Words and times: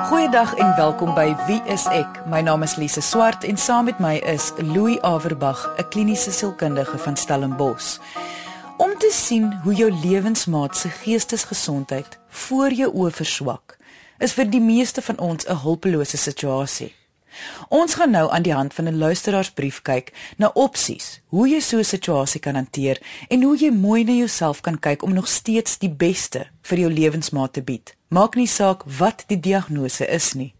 Goeiedag 0.00 0.54
en 0.54 0.76
welkom 0.76 1.14
by 1.14 1.34
Wie 1.46 1.58
is 1.68 1.84
ek? 1.92 2.22
My 2.26 2.40
naam 2.40 2.62
is 2.64 2.76
Lise 2.80 3.02
Swart 3.04 3.44
en 3.44 3.58
saam 3.60 3.84
met 3.84 3.98
my 4.00 4.14
is 4.24 4.50
Louis 4.56 4.96
Averbag, 5.04 5.60
'n 5.76 5.88
kliniese 5.88 6.32
sielkundige 6.32 6.98
van 6.98 7.16
Stellenbosch. 7.16 7.98
Om 8.76 8.98
te 8.98 9.10
sien 9.12 9.52
hoe 9.62 9.74
jou 9.74 9.90
lewensmaat 9.92 10.76
se 10.76 10.88
geestesgesondheid 10.88 12.18
voor 12.28 12.72
jou 12.72 12.90
oë 12.94 13.10
verswak, 13.10 13.76
is 14.18 14.32
vir 14.32 14.50
die 14.50 14.60
meeste 14.60 15.02
van 15.02 15.18
ons 15.18 15.44
'n 15.46 15.56
hulpelose 15.56 16.16
situasie. 16.16 16.99
Ons 17.68 17.94
gaan 17.94 18.10
nou 18.10 18.30
aan 18.30 18.42
die 18.42 18.54
hand 18.54 18.74
van 18.74 18.88
'n 18.88 18.98
luisteraarsbrief 18.98 19.82
kyk 19.82 20.12
na 20.36 20.50
opsies 20.54 21.20
hoe 21.28 21.48
jy 21.48 21.60
so 21.60 21.78
'n 21.78 21.84
situasie 21.84 22.40
kan 22.40 22.54
hanteer 22.54 23.00
en 23.28 23.42
hoe 23.42 23.56
jy 23.56 23.70
mooi 23.70 24.04
na 24.04 24.12
jouself 24.12 24.60
kan 24.60 24.78
kyk 24.78 25.02
om 25.02 25.12
nog 25.12 25.28
steeds 25.28 25.78
die 25.78 25.90
beste 25.90 26.46
vir 26.62 26.78
jou 26.78 26.90
lewensmaat 26.90 27.52
te 27.52 27.62
bied. 27.62 27.94
Maak 28.08 28.34
nie 28.34 28.46
saak 28.46 28.82
wat 28.98 29.24
die 29.26 29.40
diagnose 29.40 30.06
is 30.06 30.34
nie. 30.34 30.54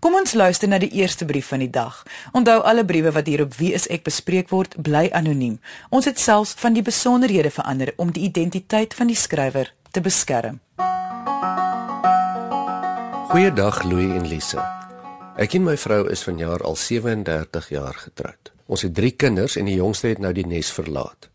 Kom 0.00 0.14
ons 0.14 0.34
luister 0.34 0.68
na 0.68 0.78
die 0.78 0.92
eerste 1.00 1.24
brief 1.24 1.50
van 1.52 1.58
die 1.58 1.70
dag. 1.70 2.02
Onthou 2.32 2.60
alle 2.62 2.84
briewe 2.84 3.12
wat 3.12 3.26
hier 3.26 3.42
op 3.42 3.56
Wie 3.58 3.72
is 3.74 3.88
ek 3.90 4.06
bespreek 4.06 4.48
word, 4.54 4.76
bly 4.82 5.08
anoniem. 5.12 5.58
Ons 5.90 6.04
het 6.10 6.18
selfs 6.18 6.54
van 6.58 6.72
die 6.72 6.82
besonderhede 6.82 7.50
verander 7.50 7.92
om 7.96 8.12
die 8.12 8.22
identiteit 8.22 8.94
van 8.94 9.10
die 9.10 9.18
skrywer 9.18 9.74
te 9.90 10.00
beskerm. 10.00 10.60
Goeiedag 13.28 13.82
Louis 13.84 14.14
en 14.16 14.28
Lise. 14.28 14.87
Ek 15.38 15.52
en 15.54 15.62
my 15.62 15.76
vrou 15.78 16.00
is 16.10 16.24
vanjaar 16.26 16.64
al 16.66 16.74
37 16.74 17.68
jaar 17.70 17.94
getroud. 17.94 18.48
Ons 18.66 18.82
het 18.82 18.94
3 18.94 19.10
kinders 19.14 19.54
en 19.56 19.68
die 19.70 19.76
jongste 19.78 20.08
het 20.10 20.18
nou 20.18 20.32
die 20.34 20.46
nes 20.46 20.70
verlaat. 20.74 21.28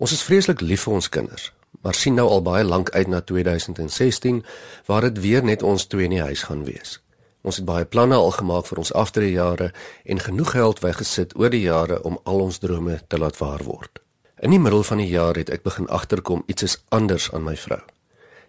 Ons 0.00 0.14
is 0.16 0.22
vreeslik 0.24 0.62
lief 0.64 0.86
vir 0.86 0.94
ons 0.96 1.08
kinders, 1.12 1.50
maar 1.84 1.92
sien 1.94 2.16
nou 2.16 2.24
al 2.24 2.40
baie 2.46 2.64
lank 2.64 2.88
uit 2.96 3.10
na 3.12 3.20
2016 3.20 4.40
waar 4.86 5.04
dit 5.10 5.20
weer 5.20 5.44
net 5.44 5.62
ons 5.62 5.84
twee 5.86 6.08
in 6.08 6.14
die 6.16 6.22
huis 6.24 6.46
gaan 6.48 6.62
wees. 6.64 7.02
Ons 7.44 7.60
het 7.60 7.66
baie 7.68 7.84
planne 7.84 8.16
al 8.16 8.32
gemaak 8.38 8.64
vir 8.70 8.80
ons 8.80 8.94
aftrede 8.96 9.68
en 10.04 10.24
genoeg 10.24 10.54
geld 10.56 10.80
weggesit 10.80 11.36
oor 11.36 11.52
die 11.52 11.66
jare 11.66 12.00
om 12.08 12.16
al 12.24 12.40
ons 12.46 12.62
drome 12.64 12.96
te 13.08 13.20
laat 13.20 13.36
waar 13.44 13.66
word. 13.68 14.00
In 14.40 14.56
die 14.56 14.62
middel 14.62 14.82
van 14.88 15.04
die 15.04 15.10
jaar 15.12 15.36
het 15.36 15.52
ek 15.52 15.68
begin 15.68 15.90
agterkom 15.92 16.46
iets 16.46 16.64
is 16.64 16.80
anders 16.88 17.28
aan 17.32 17.44
my 17.44 17.56
vrou. 17.60 17.84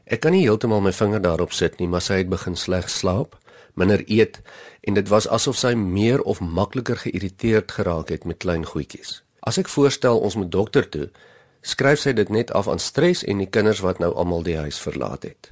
Ek 0.07 0.23
kan 0.23 0.31
nie 0.31 0.47
heeltemal 0.47 0.79
my 0.79 0.95
vinger 0.95 1.19
daarop 1.19 1.51
sit 1.51 1.81
nie, 1.83 1.91
maar 1.91 2.01
sy 2.01 2.23
het 2.23 2.31
begin 2.31 2.55
sleg 2.55 2.87
slaap 2.87 3.35
minder 3.79 4.03
eet 4.07 4.41
en 4.87 4.97
dit 4.99 5.09
was 5.11 5.27
asof 5.27 5.57
sy 5.59 5.73
meer 5.79 6.21
of 6.21 6.41
makliker 6.43 6.99
geïrriteerd 7.05 7.71
geraak 7.71 8.11
het 8.13 8.25
met 8.27 8.41
klein 8.43 8.65
goedjies. 8.67 9.21
As 9.39 9.57
ek 9.57 9.71
voorstel 9.71 10.19
ons 10.19 10.35
moet 10.35 10.51
dokter 10.51 10.89
toe, 10.89 11.07
skryf 11.61 12.03
sy 12.03 12.13
dit 12.13 12.29
net 12.29 12.51
af 12.55 12.67
aan 12.67 12.79
stres 12.83 13.23
en 13.23 13.39
die 13.41 13.49
kinders 13.49 13.83
wat 13.85 13.99
nou 14.03 14.11
almal 14.13 14.43
die 14.43 14.57
huis 14.59 14.79
verlaat 14.79 15.27
het. 15.27 15.51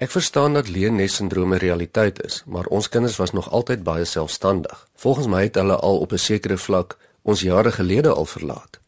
Ek 0.00 0.12
verstaan 0.12 0.56
dat 0.56 0.68
leennes-sindrome 0.72 1.58
realiteit 1.60 2.22
is, 2.24 2.40
maar 2.46 2.68
ons 2.72 2.88
kinders 2.88 3.18
was 3.20 3.34
nog 3.36 3.50
altyd 3.52 3.82
baie 3.84 4.04
selfstandig. 4.08 4.86
Volgens 4.96 5.28
my 5.28 5.42
het 5.44 5.58
hulle 5.60 5.76
al 5.76 6.00
op 6.00 6.12
'n 6.12 6.18
sekere 6.18 6.56
vlak 6.56 6.96
ons 7.22 7.40
jare 7.40 7.72
gelede 7.72 8.12
al 8.12 8.24
verlaat. 8.24 8.80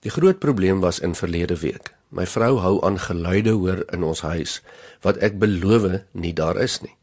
Die 0.00 0.10
groot 0.10 0.38
probleem 0.38 0.80
was 0.80 0.98
in 0.98 1.14
verlede 1.14 1.58
week. 1.60 1.92
My 2.08 2.26
vrou 2.26 2.56
hou 2.58 2.84
aan 2.84 2.98
geluide 2.98 3.50
hoor 3.50 3.84
in 3.92 4.02
ons 4.02 4.20
huis 4.20 4.62
wat 5.00 5.16
ek 5.16 5.38
beloof 5.38 6.00
nie 6.12 6.32
daar 6.32 6.56
is 6.56 6.80
nie. 6.80 6.96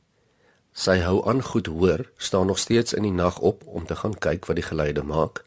Sy 0.78 1.00
hou 1.02 1.24
aan 1.26 1.40
goed 1.42 1.66
hoor, 1.74 2.04
staan 2.18 2.46
nog 2.46 2.60
steeds 2.62 2.94
in 2.94 3.02
die 3.08 3.12
nag 3.12 3.40
op 3.40 3.64
om 3.66 3.86
te 3.90 3.96
gaan 3.98 4.14
kyk 4.14 4.46
wat 4.46 4.60
die 4.60 4.66
geluide 4.66 5.02
maak. 5.04 5.42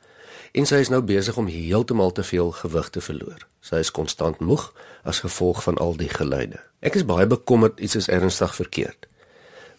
En 0.59 0.67
sy 0.67 0.81
is 0.83 0.89
nou 0.91 0.99
besig 1.07 1.37
om 1.39 1.47
heeltemal 1.47 2.11
te 2.11 2.25
veel 2.27 2.51
gewig 2.51 2.89
te 2.91 3.01
verloor. 3.01 3.45
Sy 3.63 3.79
is 3.85 3.93
konstant 3.95 4.41
moeg 4.43 4.73
as 5.07 5.23
gevolg 5.23 5.63
van 5.63 5.79
al 5.79 5.95
die 6.01 6.11
geluide. 6.11 6.59
Ek 6.83 6.99
is 6.99 7.07
baie 7.07 7.29
bekommerd 7.31 7.79
iets 7.79 7.95
is 8.01 8.09
ernstig 8.11 8.57
verkeerd. 8.59 9.07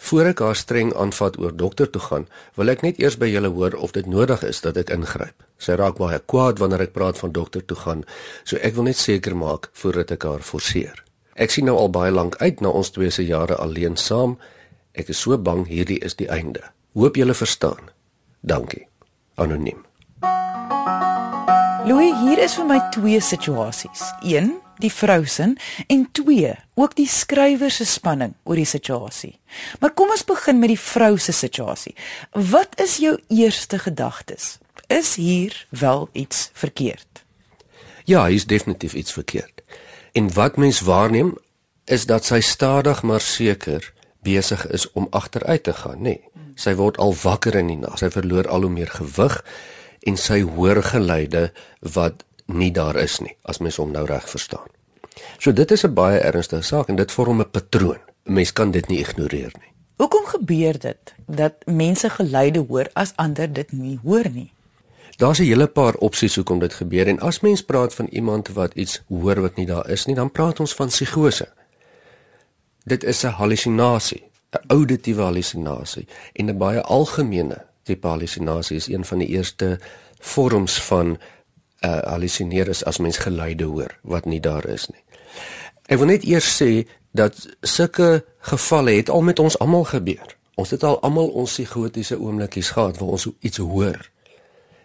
Voor 0.07 0.31
ek 0.31 0.39
haar 0.39 0.55
streng 0.55 0.93
aanvat 0.95 1.35
oor 1.37 1.51
dokter 1.51 1.91
toe 1.91 2.01
gaan, 2.01 2.29
wil 2.55 2.71
ek 2.71 2.85
net 2.87 3.03
eers 3.03 3.19
by 3.19 3.27
julle 3.27 3.51
hoor 3.51 3.75
of 3.75 3.91
dit 3.91 4.07
nodig 4.07 4.47
is 4.47 4.63
dat 4.63 4.79
ek 4.79 4.95
ingryp. 4.95 5.35
Sy 5.59 5.75
raak 5.75 5.99
baie 5.99 6.21
kwaad 6.31 6.63
wanneer 6.63 6.87
ek 6.87 6.95
praat 6.95 7.19
van 7.19 7.35
dokter 7.35 7.65
toe 7.67 7.77
gaan, 7.83 8.07
so 8.47 8.55
ek 8.63 8.79
wil 8.79 8.87
net 8.87 8.97
seker 8.97 9.35
maak 9.35 9.67
voordat 9.83 10.15
ek 10.15 10.23
haar 10.31 10.47
forceer. 10.47 11.03
Ek 11.35 11.51
sien 11.51 11.67
nou 11.67 11.75
al 11.75 11.91
baie 11.91 12.15
lank 12.15 12.39
uit 12.39 12.63
na 12.63 12.71
ons 12.71 12.95
twee 12.95 13.11
se 13.11 13.27
jare 13.27 13.59
alleen 13.59 13.99
saam 13.99 14.39
Ek 14.91 15.07
is 15.07 15.21
so 15.23 15.37
bang 15.37 15.63
hierdie 15.67 15.99
is 16.03 16.17
die 16.19 16.27
einde. 16.27 16.63
Hoop 16.93 17.15
julle 17.15 17.33
verstaan. 17.33 17.91
Dankie. 18.41 18.87
Anoniem. 19.39 19.85
Louis, 21.87 22.11
hier 22.21 22.37
is 22.43 22.53
vir 22.59 22.67
my 22.67 22.79
twee 22.93 23.21
situasies. 23.23 24.03
1, 24.27 24.51
die 24.83 24.91
vrou 24.93 25.23
se 25.25 25.47
en 25.87 26.03
2, 26.11 26.51
ook 26.75 26.95
die 26.97 27.07
skrywer 27.09 27.71
se 27.71 27.87
spanning 27.89 28.35
oor 28.43 28.59
die 28.59 28.67
situasie. 28.67 29.33
Maar 29.79 29.95
kom 29.97 30.11
ons 30.13 30.25
begin 30.27 30.59
met 30.59 30.73
die 30.73 30.79
vrou 30.79 31.15
se 31.17 31.33
situasie. 31.33 31.95
Wat 32.51 32.75
is 32.81 32.99
jou 33.01 33.15
eerste 33.33 33.79
gedagtes? 33.79 34.57
Is 34.91 35.15
hier 35.15 35.55
wel 35.69 36.09
iets 36.11 36.49
verkeerd? 36.53 37.23
Ja, 38.05 38.25
hier 38.27 38.35
is 38.35 38.45
definitief 38.45 38.93
iets 38.93 39.13
verkeerd. 39.13 39.63
En 40.11 40.33
wat 40.33 40.57
mens 40.57 40.83
waarneem 40.83 41.37
is 41.85 42.05
dat 42.05 42.25
sy 42.25 42.41
stadig 42.43 43.01
maar 43.01 43.21
seker 43.21 43.93
besig 44.23 44.67
is 44.67 44.91
om 44.91 45.07
agteruit 45.09 45.63
te 45.63 45.73
gaan, 45.73 46.01
nê. 46.01 46.03
Nee. 46.03 46.29
Sy 46.55 46.75
word 46.75 46.97
al 46.97 47.15
wakker 47.23 47.55
in 47.55 47.71
die 47.71 47.79
nag. 47.79 47.97
Sy 47.97 48.11
verloor 48.13 48.47
al 48.47 48.67
hoe 48.67 48.73
meer 48.73 48.91
gewig 48.91 49.37
en 50.07 50.17
sy 50.17 50.41
hoor 50.41 50.81
geluide 50.83 51.51
wat 51.95 52.25
nie 52.45 52.71
daar 52.71 52.97
is 52.99 53.19
nie, 53.21 53.35
as 53.47 53.61
mens 53.63 53.79
hom 53.79 53.93
nou 53.93 54.05
reg 54.05 54.27
verstaan. 54.29 54.67
So 55.39 55.51
dit 55.51 55.71
is 55.71 55.83
'n 55.85 55.93
baie 55.93 56.19
ernstige 56.19 56.63
saak 56.63 56.89
en 56.89 56.95
dit 56.95 57.11
vorm 57.11 57.41
'n 57.41 57.51
patroon. 57.51 57.99
Mens 58.23 58.53
kan 58.53 58.71
dit 58.71 58.87
nie 58.87 58.99
ignoreer 58.99 59.51
nie. 59.59 59.71
Hoekom 59.97 60.25
gebeur 60.25 60.79
dit 60.79 61.13
dat 61.27 61.53
mense 61.65 62.09
geluide 62.09 62.59
hoor 62.59 62.89
as 62.93 63.13
ander 63.15 63.53
dit 63.53 63.71
nie 63.71 63.99
hoor 64.03 64.29
nie? 64.29 64.53
Daar's 65.17 65.39
'n 65.39 65.43
hele 65.43 65.67
paar 65.67 65.93
opsies 65.93 66.35
hoekom 66.35 66.59
dit 66.59 66.73
gebeur 66.73 67.07
en 67.07 67.19
as 67.19 67.39
mens 67.39 67.63
praat 67.63 67.93
van 67.93 68.05
iemand 68.05 68.47
wat 68.47 68.73
iets 68.73 69.01
hoor 69.07 69.41
wat 69.41 69.55
nie 69.55 69.65
daar 69.65 69.89
is 69.89 70.05
nie, 70.05 70.15
dan 70.15 70.31
praat 70.31 70.59
ons 70.59 70.73
van 70.73 70.87
psigose 70.87 71.47
dit 72.83 73.03
is 73.03 73.23
'n 73.23 73.27
hallusinasie, 73.27 74.23
'n 74.51 74.63
auditiewe 74.67 75.21
hallusinasie 75.21 76.07
en 76.33 76.49
'n 76.49 76.57
baie 76.57 76.81
algemene 76.81 77.65
tipe 77.83 78.07
hallusinasie 78.07 78.77
is 78.77 78.87
een 78.87 79.05
van 79.05 79.17
die 79.17 79.27
eerste 79.27 79.79
vorms 80.19 80.81
van 80.81 81.07
'n 81.07 81.17
uh, 81.85 81.99
hallusineer 81.99 82.67
is 82.67 82.83
as 82.85 82.97
mens 82.97 83.17
geluide 83.17 83.63
hoor 83.63 83.99
wat 84.01 84.25
nie 84.25 84.39
daar 84.39 84.65
is 84.65 84.87
nie. 84.87 85.03
Ek 85.85 85.97
wil 85.97 86.07
net 86.07 86.23
eers 86.23 86.61
sê 86.61 86.87
dat 87.11 87.47
sulke 87.61 88.25
gevalle 88.39 88.91
het 88.91 89.09
al 89.09 89.21
met 89.21 89.39
ons 89.39 89.59
almal 89.59 89.83
gebeur. 89.83 90.37
Ons 90.55 90.69
het 90.69 90.83
al 90.83 91.01
almal 91.01 91.27
ons 91.27 91.51
psigotiese 91.51 92.19
oomblikies 92.19 92.69
gehad 92.69 92.97
waar 92.97 93.09
ons 93.09 93.27
iets 93.39 93.57
hoor. 93.57 94.10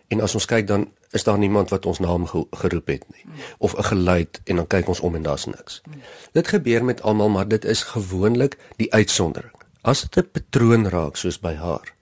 En 0.08 0.20
as 0.20 0.34
ons 0.34 0.44
kyk 0.46 0.66
dan 0.66 0.92
is 1.10 1.24
daar 1.24 1.38
niemand 1.38 1.70
wat 1.70 1.86
ons 1.86 1.98
naam 1.98 2.26
geroep 2.50 2.86
het 2.86 3.04
nie 3.14 3.24
of 3.58 3.76
'n 3.76 3.82
geluid 3.82 4.40
en 4.44 4.56
dan 4.56 4.66
kyk 4.66 4.88
ons 4.88 5.00
om 5.00 5.14
en 5.14 5.22
daar's 5.22 5.46
niks. 5.46 5.82
Dit 6.32 6.48
gebeur 6.48 6.84
met 6.84 7.02
almal, 7.02 7.28
maar 7.28 7.48
dit 7.48 7.64
is 7.64 7.82
gewoonlik 7.82 8.58
die 8.76 8.92
uitsondering. 8.92 9.54
As 9.80 10.00
dit 10.00 10.16
'n 10.16 10.30
patroon 10.32 10.88
raak 10.88 11.16
soos 11.16 11.40
by 11.40 11.54
haar, 11.54 11.94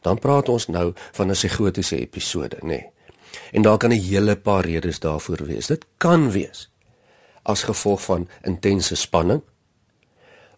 dan 0.00 0.18
praat 0.18 0.48
ons 0.48 0.66
nou 0.66 0.92
van 1.12 1.26
'n 1.26 1.32
psigotiese 1.32 1.98
episode, 1.98 2.56
nê. 2.56 2.66
Nee. 2.66 2.90
En 3.52 3.62
daar 3.62 3.78
kan 3.78 3.90
'n 3.90 4.00
hele 4.00 4.36
paar 4.36 4.64
redes 4.64 4.98
daarvoor 4.98 5.44
wees. 5.46 5.66
Dit 5.66 5.86
kan 5.96 6.30
wees 6.30 6.70
as 7.42 7.62
gevolg 7.62 8.02
van 8.02 8.28
intense 8.42 8.94
spanning 8.94 9.42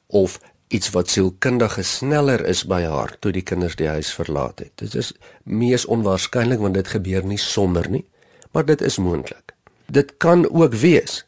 of 0.06 0.41
iets 0.72 0.91
wat 0.91 1.10
sielkundig 1.12 1.77
sneller 1.84 2.41
is 2.49 2.65
by 2.69 2.83
haar 2.88 3.12
toe 3.21 3.33
die 3.33 3.44
kinders 3.44 3.77
die 3.77 3.91
huis 3.93 4.12
verlaat 4.16 4.62
het. 4.65 4.72
Dit 4.81 4.94
is 4.94 5.12
mees 5.44 5.84
onwaarskynlik 5.84 6.62
want 6.62 6.78
dit 6.78 6.88
gebeur 6.88 7.27
nie 7.28 7.41
sommer 7.41 7.88
nie, 7.93 8.05
maar 8.53 8.65
dit 8.65 8.81
is 8.81 8.97
moontlik. 8.97 9.53
Dit 9.93 10.16
kan 10.16 10.47
ook 10.49 10.75
wees 10.81 11.25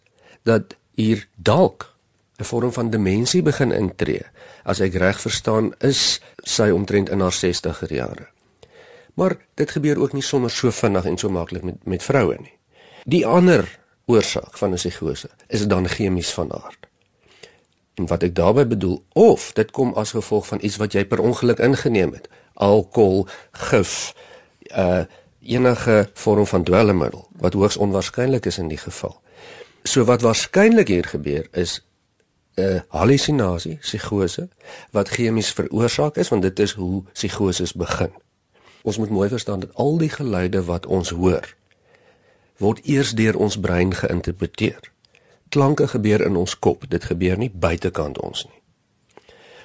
dat 0.49 0.77
hier 0.97 1.27
dalk 1.37 1.93
'n 2.39 2.45
vorm 2.45 2.73
van 2.73 2.91
demensie 2.91 3.43
begin 3.43 3.73
intree. 3.73 4.23
As 4.65 4.81
ek 4.81 4.95
reg 4.95 5.21
verstaan, 5.21 5.73
is 5.79 6.21
sy 6.43 6.71
omtrent 6.71 7.09
in 7.09 7.21
haar 7.21 7.33
60er 7.33 7.93
jare. 7.93 8.27
Maar 9.15 9.37
dit 9.55 9.71
gebeur 9.71 10.01
ook 10.01 10.13
nie 10.13 10.23
sommer 10.23 10.51
so 10.51 10.71
vinnig 10.71 11.05
en 11.05 11.19
so 11.19 11.29
maklik 11.29 11.63
met 11.63 11.85
met 11.87 12.03
vroue 12.03 12.37
nie. 12.41 12.59
Die 13.05 13.27
ander 13.27 13.79
oorsaak 14.07 14.59
van 14.59 14.71
'n 14.71 14.75
psigose 14.75 15.29
is 15.47 15.67
dan 15.67 15.89
chemies 15.89 16.33
van 16.33 16.53
aard. 16.53 16.87
En 17.95 18.07
wat 18.07 18.23
ek 18.23 18.35
daarmee 18.35 18.67
bedoel, 18.67 19.05
of 19.13 19.53
dit 19.53 19.71
kom 19.71 19.93
as 19.95 20.11
gevolg 20.11 20.47
van 20.47 20.59
iets 20.63 20.77
wat 20.77 20.93
jy 20.93 21.05
per 21.05 21.23
ongeluk 21.23 21.59
ingeneem 21.59 22.13
het, 22.13 22.29
alkohol, 22.55 23.27
gif, 23.69 24.15
uh 24.75 25.05
enige 25.45 26.09
vorm 26.15 26.47
van 26.47 26.63
dwelmmiddel 26.65 27.27
wat 27.37 27.53
hoogs 27.53 27.77
onwaarskynlik 27.77 28.47
is 28.47 28.59
in 28.59 28.69
die 28.69 28.81
geval. 28.81 29.21
So 29.85 30.05
wat 30.09 30.23
waarskynlik 30.25 30.89
hier 30.89 31.05
gebeur 31.05 31.49
is 31.53 31.85
'n 32.57 32.63
uh, 32.63 32.81
hallusinasie, 32.89 33.77
psigose 33.77 34.49
wat 34.91 35.09
chemies 35.09 35.53
veroorsaak 35.53 36.17
is 36.17 36.29
want 36.29 36.43
dit 36.43 36.59
is 36.59 36.73
hoe 36.73 37.03
psigoses 37.13 37.73
begin. 37.73 38.13
Ons 38.83 38.99
moet 38.99 39.11
mooi 39.11 39.29
verstaan 39.29 39.61
dat 39.61 39.75
al 39.75 39.99
die 39.99 40.09
geluide 40.09 40.65
wat 40.65 40.87
ons 40.87 41.11
hoor 41.11 41.55
word 42.57 42.81
eers 42.87 43.13
deur 43.19 43.37
ons 43.37 43.61
brein 43.61 43.95
geïnterpreteer 43.95 44.93
klanke 45.49 45.89
gebeur 45.89 46.21
in 46.21 46.37
ons 46.37 46.59
kop. 46.59 46.91
Dit 46.91 47.05
gebeur 47.05 47.39
nie 47.39 47.51
buitekant 47.51 48.19
ons 48.19 48.45
nie. 48.45 48.61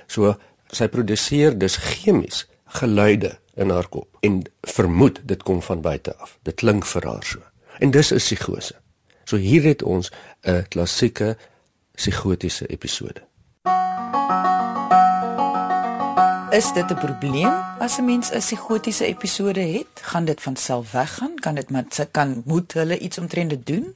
So 0.07 0.35
Sy 0.69 0.85
produseer 0.93 1.55
dus 1.57 1.79
chemies 1.81 2.45
geluide 2.79 3.37
in 3.57 3.71
haar 3.73 3.87
kop 3.89 4.19
en 4.25 4.43
vermoed 4.69 5.21
dit 5.25 5.41
kom 5.43 5.61
van 5.65 5.81
buite 5.81 6.13
af. 6.21 6.37
Dit 6.45 6.61
klink 6.61 6.85
vir 6.85 7.07
haar 7.09 7.25
so. 7.25 7.39
En 7.79 7.91
dis 7.91 8.11
'n 8.13 8.21
psigose. 8.21 8.75
So 9.25 9.37
hier 9.37 9.63
het 9.63 9.83
ons 9.83 10.11
'n 10.45 10.65
klassieke 10.69 11.37
psigotiese 11.95 12.67
episode. 12.67 13.21
Is 16.51 16.73
dit 16.73 16.89
'n 16.91 16.97
probleem 16.97 17.53
as 17.79 17.97
'n 17.97 18.05
mens 18.05 18.31
'n 18.31 18.39
psigotiese 18.39 19.05
episode 19.05 19.59
het? 19.59 19.87
Gaan 20.01 20.25
dit 20.25 20.41
van 20.41 20.55
self 20.55 20.91
weggaan? 20.91 21.35
Kan 21.35 21.55
dit 21.55 21.69
met 21.69 22.07
kan 22.11 22.41
moet 22.45 22.73
hulle 22.73 22.99
iets 22.99 23.17
omtrent 23.17 23.49
dit 23.49 23.65
doen? 23.65 23.95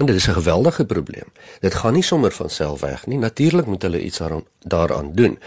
En 0.00 0.06
dit 0.06 0.14
is 0.14 0.26
'n 0.28 0.32
geweldige 0.32 0.84
probleem. 0.84 1.28
Dit 1.60 1.74
gaan 1.74 1.92
nie 1.92 2.02
sommer 2.02 2.32
van 2.32 2.50
self 2.50 2.80
weg 2.80 3.06
nie. 3.06 3.18
Natuurlik 3.18 3.66
moet 3.66 3.82
hulle 3.82 4.02
iets 4.02 4.18
daaraan 4.18 4.44
daaraan 4.58 5.12
doen. 5.12 5.38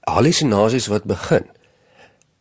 Hallusinasies 0.00 0.86
wat 0.86 1.04
begin 1.04 1.46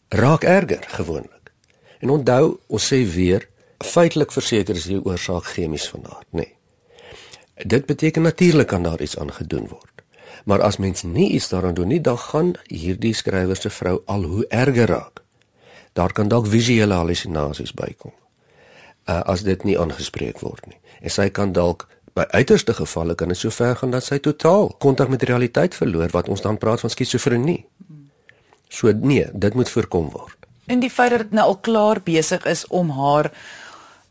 raak 0.10 0.44
erger 0.44 0.84
gewoonlik. 0.88 1.52
En 2.00 2.10
onthou, 2.10 2.58
ons 2.68 2.94
sê 2.94 3.14
weer, 3.14 3.50
feitelik 3.78 4.32
verseker 4.32 4.76
is 4.76 4.84
die 4.84 5.06
oorsaak 5.06 5.46
chemies 5.46 5.90
van 5.90 6.06
aard, 6.06 6.28
nê. 6.32 6.38
Nee. 6.38 6.56
Dit 7.66 7.86
beteken 7.86 8.22
natuurlik 8.22 8.68
kan 8.68 8.84
daar 8.84 9.02
iets 9.02 9.18
aan 9.18 9.34
gedoen 9.34 9.68
word. 9.68 10.02
Maar 10.46 10.62
as 10.62 10.78
mens 10.78 11.04
nie 11.04 11.30
iets 11.30 11.50
daaraan 11.50 11.74
doen 11.74 11.88
nie, 11.88 12.02
dan 12.02 12.18
gaan 12.18 12.54
hierdie 12.64 13.14
skrywer 13.14 13.56
se 13.56 13.70
vrou 13.70 14.02
al 14.06 14.24
hoe 14.24 14.48
erger 14.48 14.86
raak. 14.86 15.24
Daar 15.94 16.12
kan 16.12 16.28
dalk 16.28 16.48
visuele 16.48 16.94
hallusinasies 16.94 17.74
bykom. 17.74 18.14
Uh 19.06 19.22
as 19.32 19.44
dit 19.46 19.64
nie 19.64 19.78
aangespreek 19.80 20.40
word 20.40 20.66
nie. 20.66 20.80
En 21.02 21.10
sy 21.10 21.30
kan 21.30 21.52
dalk 21.54 21.88
by 22.16 22.24
uiterste 22.32 22.74
gevalle 22.74 23.16
kan 23.16 23.28
dit 23.28 23.38
so 23.38 23.52
ver 23.52 23.76
gaan 23.76 23.92
dat 23.92 24.04
sy 24.04 24.18
totaal 24.24 24.72
kontak 24.80 25.12
met 25.12 25.24
realiteit 25.24 25.76
verloor 25.76 26.10
wat 26.16 26.30
ons 26.32 26.42
dan 26.42 26.58
praat 26.58 26.80
van 26.80 26.90
skizofrenie. 26.90 27.66
So 28.70 28.92
nee, 28.92 29.28
dit 29.34 29.54
moet 29.54 29.70
voorkom 29.70 30.10
word. 30.10 30.38
En 30.66 30.80
die 30.80 30.90
feit 30.90 31.12
dat 31.12 31.20
dit 31.28 31.32
nou 31.32 31.46
al 31.52 31.58
klaar 31.58 32.02
besig 32.04 32.46
is 32.50 32.66
om 32.68 32.90
haar 32.90 33.32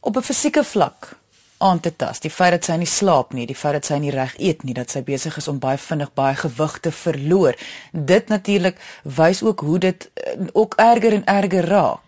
op 0.01 0.17
'n 0.17 0.23
fisieke 0.23 0.65
vlak 0.65 1.17
aan 1.59 1.81
te 1.81 1.97
tas. 1.97 2.21
Die 2.21 2.31
feit 2.31 2.51
dat 2.51 2.65
sy 2.65 2.77
nie 2.81 2.89
slaap 2.91 3.33
nie, 3.33 3.47
die 3.47 3.57
feit 3.57 3.79
dat 3.79 3.89
sy 3.89 3.99
nie 4.03 4.13
reg 4.13 4.35
eet 4.39 4.63
nie, 4.63 4.75
dat 4.75 4.91
sy 4.91 5.03
besig 5.03 5.37
is 5.41 5.49
om 5.49 5.59
baie 5.63 5.79
vinnig 5.79 6.13
baie 6.15 6.37
gewig 6.37 6.79
te 6.81 6.93
verloor. 6.93 7.55
Dit 7.93 8.29
natuurlik 8.29 8.77
wys 9.03 9.43
ook 9.43 9.61
hoe 9.61 9.79
dit 9.79 10.11
uh, 10.15 10.47
ook 10.53 10.75
erger 10.77 11.13
en 11.13 11.25
erger 11.25 11.65
raak. 11.65 12.04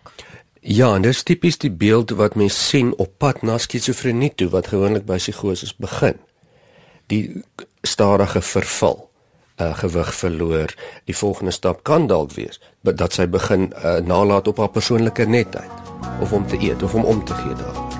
Ja, 0.67 0.89
en 0.95 1.01
dis 1.05 1.21
tipies 1.23 1.55
die 1.63 1.71
beeld 1.71 2.09
wat 2.19 2.33
mens 2.35 2.55
sien 2.69 2.89
op 2.99 3.13
pad 3.23 3.39
na 3.47 3.55
skizofrenie 3.55 4.33
toe 4.35 4.49
wat 4.51 4.67
gewoonlik 4.67 5.05
by 5.07 5.15
psigoses 5.15 5.71
begin. 5.79 6.17
Die 7.07 7.21
stadige 7.87 8.41
verval, 8.43 8.97
uh 9.63 9.69
gewig 9.79 10.11
verloor. 10.15 10.73
Die 11.07 11.15
volgende 11.15 11.53
stap 11.55 11.85
kan 11.87 12.09
dalk 12.11 12.33
wees 12.35 12.59
dat 12.83 13.15
sy 13.15 13.29
begin 13.31 13.69
uh, 13.71 14.01
nalat 14.03 14.47
op 14.51 14.59
haar 14.59 14.73
persoonlike 14.75 15.23
netheid 15.25 15.71
of 16.21 16.33
om 16.35 16.43
te 16.47 16.59
eet 16.59 16.83
of 16.83 16.95
om 16.99 17.07
om 17.07 17.23
te 17.23 17.33
gee 17.33 17.55
daaroor. 17.55 17.95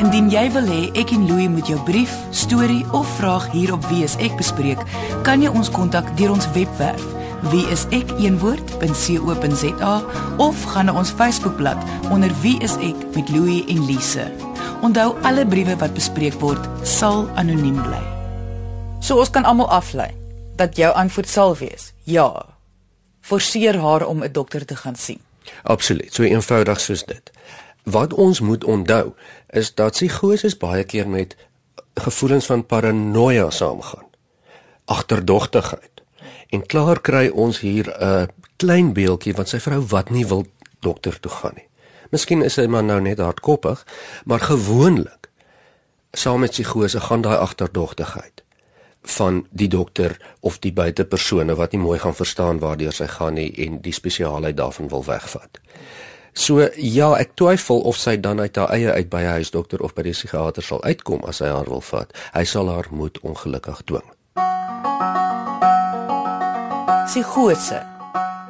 Indien 0.00 0.32
jy 0.32 0.46
wil 0.56 0.72
hê 0.72 0.80
ek 0.96 1.12
en 1.12 1.28
Louie 1.28 1.52
moet 1.52 1.68
jou 1.68 1.78
brief, 1.84 2.16
storie 2.30 2.84
of 2.96 3.12
vraag 3.20 3.50
hier 3.52 3.76
op 3.76 3.84
Wie 3.92 4.04
is 4.08 4.16
ek 4.24 4.40
bespreek, 4.40 4.80
kan 5.22 5.44
jy 5.44 5.52
ons 5.52 5.68
kontak 5.68 6.08
deur 6.16 6.32
ons 6.32 6.48
webwerf 6.56 7.15
wieisek.co.za 7.40 8.84
of 10.36 10.62
gaan 10.62 10.84
na 10.84 10.92
ons 10.92 11.10
Facebookblad 11.10 11.78
onder 12.10 12.30
Wie 12.40 12.60
is 12.62 12.76
ek 12.76 12.96
met 13.14 13.28
Louie 13.28 13.64
en 13.68 13.84
Lise. 13.86 14.32
Onthou 14.82 15.16
alle 15.22 15.46
briewe 15.46 15.76
wat 15.76 15.94
bespreek 15.94 16.34
word 16.40 16.68
sal 16.82 17.28
anoniem 17.34 17.82
bly. 17.82 18.02
So 19.00 19.18
ons 19.18 19.30
kan 19.30 19.44
almal 19.44 19.70
aflei 19.70 20.10
dat 20.56 20.76
jou 20.76 20.94
antwoord 20.94 21.28
sal 21.28 21.56
wees: 21.56 21.92
ja. 22.04 22.46
Forceer 23.20 23.78
haar 23.78 24.06
om 24.06 24.22
'n 24.22 24.32
dokter 24.32 24.64
te 24.64 24.76
gaan 24.76 24.96
sien. 24.96 25.20
Absoluut, 25.62 26.14
so 26.14 26.22
eenvoudig 26.22 26.80
soos 26.80 27.04
dit. 27.04 27.30
Wat 27.82 28.14
ons 28.14 28.40
moet 28.40 28.64
onthou 28.64 29.12
is 29.50 29.74
dat 29.74 29.92
psigoses 29.92 30.56
baie 30.56 30.84
keer 30.84 31.08
met 31.08 31.36
gevoelens 31.94 32.46
van 32.46 32.66
paranoia 32.66 33.50
saamgaan. 33.50 34.06
Agterdogtigheid. 34.84 35.95
En 36.50 36.66
klaar 36.66 37.00
kry 37.00 37.28
ons 37.28 37.60
hier 37.60 37.90
'n 37.90 38.28
klein 38.56 38.92
beeltjie 38.92 39.34
van 39.34 39.46
sy 39.46 39.58
vrou 39.58 39.80
wat 39.80 40.10
nie 40.10 40.26
wil 40.26 40.46
dokter 40.80 41.20
toe 41.20 41.30
gaan 41.30 41.52
nie. 41.54 41.68
Miskien 42.10 42.42
is 42.42 42.56
hy 42.56 42.66
maar 42.66 42.84
nou 42.84 43.00
net 43.00 43.18
hardkoppig, 43.18 43.86
maar 44.24 44.40
gewoonlik 44.40 45.30
saam 46.12 46.40
met 46.40 46.50
psigose 46.50 47.00
gaan 47.00 47.22
daai 47.22 47.36
agterdogtigheid 47.36 48.44
van 49.06 49.46
die 49.50 49.68
dokter 49.68 50.16
of 50.40 50.58
die 50.58 50.72
buitepersone 50.72 51.54
wat 51.54 51.72
nie 51.72 51.80
mooi 51.80 51.98
gaan 51.98 52.14
verstaan 52.14 52.58
waartoe 52.58 52.92
sy 52.92 53.06
gaan 53.06 53.34
nie 53.38 53.52
en 53.66 53.78
die 53.82 53.94
spesiaalheid 53.94 54.56
daarvan 54.56 54.88
wil 54.88 55.04
wegvat. 55.06 55.60
So 56.36 56.66
ja, 56.76 57.14
ek 57.16 57.36
twyfel 57.38 57.80
of 57.88 57.96
sy 57.96 58.18
dan 58.20 58.40
uit 58.40 58.56
haar 58.56 58.74
eie 58.74 58.92
uit 58.92 59.08
by 59.08 59.22
'n 59.22 59.38
huisdokter 59.40 59.80
of 59.80 59.94
by 59.94 60.02
die 60.02 60.12
psigiater 60.12 60.62
sal 60.62 60.82
uitkom 60.84 61.24
as 61.24 61.38
hy 61.38 61.48
haar 61.48 61.68
wil 61.68 61.80
vat. 61.80 62.12
Hy 62.34 62.44
sal 62.44 62.68
haar 62.68 62.86
moet 62.90 63.20
ongelukkig 63.20 63.82
dwing. 63.84 64.10
Psigose 67.06 67.86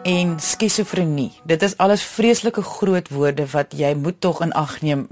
en 0.02 0.40
skizofrenie. 0.40 1.32
Dit 1.44 1.62
is 1.62 1.74
alles 1.76 2.02
vreeslike 2.02 2.62
groot 2.62 3.08
woorde 3.12 3.44
wat 3.52 3.74
jy 3.76 3.90
moet 3.94 4.16
tog 4.20 4.40
in 4.40 4.54
ag 4.56 4.78
neem 4.80 5.02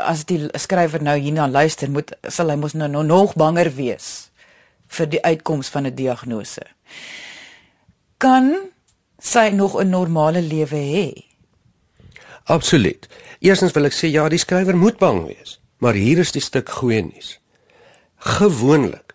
as 0.00 0.22
die 0.24 0.46
skrywer 0.56 1.02
nou 1.04 1.18
hierna 1.20 1.44
luister, 1.52 1.90
moet 1.92 2.14
sal 2.32 2.48
hy 2.48 2.56
mos 2.56 2.72
nou 2.72 2.88
nog 3.04 3.34
banger 3.36 3.68
wees 3.76 4.30
vir 4.96 5.10
die 5.12 5.20
uitkoms 5.20 5.68
van 5.68 5.84
'n 5.86 5.94
diagnose. 5.94 6.64
Kan 8.16 8.56
sy 9.20 9.50
nog 9.52 9.76
'n 9.76 9.90
normale 9.90 10.40
lewe 10.40 10.80
hê? 10.94 11.08
Absoluut. 12.44 13.08
Eerstens 13.38 13.72
wil 13.72 13.84
ek 13.84 13.92
sê 13.92 14.08
ja, 14.08 14.28
die 14.28 14.38
skrywer 14.38 14.76
moet 14.76 14.98
bang 14.98 15.26
wees, 15.26 15.60
maar 15.78 15.94
hier 15.94 16.18
is 16.18 16.32
die 16.32 16.42
stuk 16.42 16.68
goeie 16.68 17.02
nuus. 17.02 17.38
Gewoonlik 18.16 19.14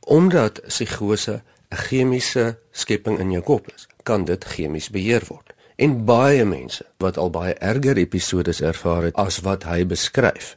omdat 0.00 0.60
psigose 0.66 1.42
'n 1.76 1.82
chemiese 1.88 2.58
skepping 2.72 3.18
in 3.18 3.30
jou 3.30 3.42
kop 3.42 3.68
is, 3.74 3.86
kan 4.02 4.24
dit 4.24 4.44
chemies 4.44 4.90
beheer 4.90 5.22
word. 5.28 5.52
En 5.76 6.04
baie 6.04 6.44
mense 6.44 6.84
wat 6.98 7.16
al 7.16 7.30
baie 7.30 7.54
erger 7.54 7.96
episodes 7.96 8.60
ervaar 8.60 9.02
het 9.02 9.14
as 9.14 9.40
wat 9.44 9.64
hy 9.68 9.84
beskryf, 9.86 10.56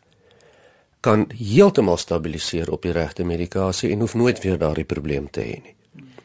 kan 1.00 1.28
heeltemal 1.36 1.98
stabiliseer 1.98 2.72
op 2.72 2.82
die 2.82 2.92
regte 2.92 3.24
medikasie 3.24 3.92
en 3.92 4.00
hoef 4.00 4.16
nooit 4.16 4.40
weer 4.44 4.58
daardie 4.58 4.88
probleem 4.88 5.30
te 5.30 5.42
hê 5.42 5.60
nie. 5.64 5.76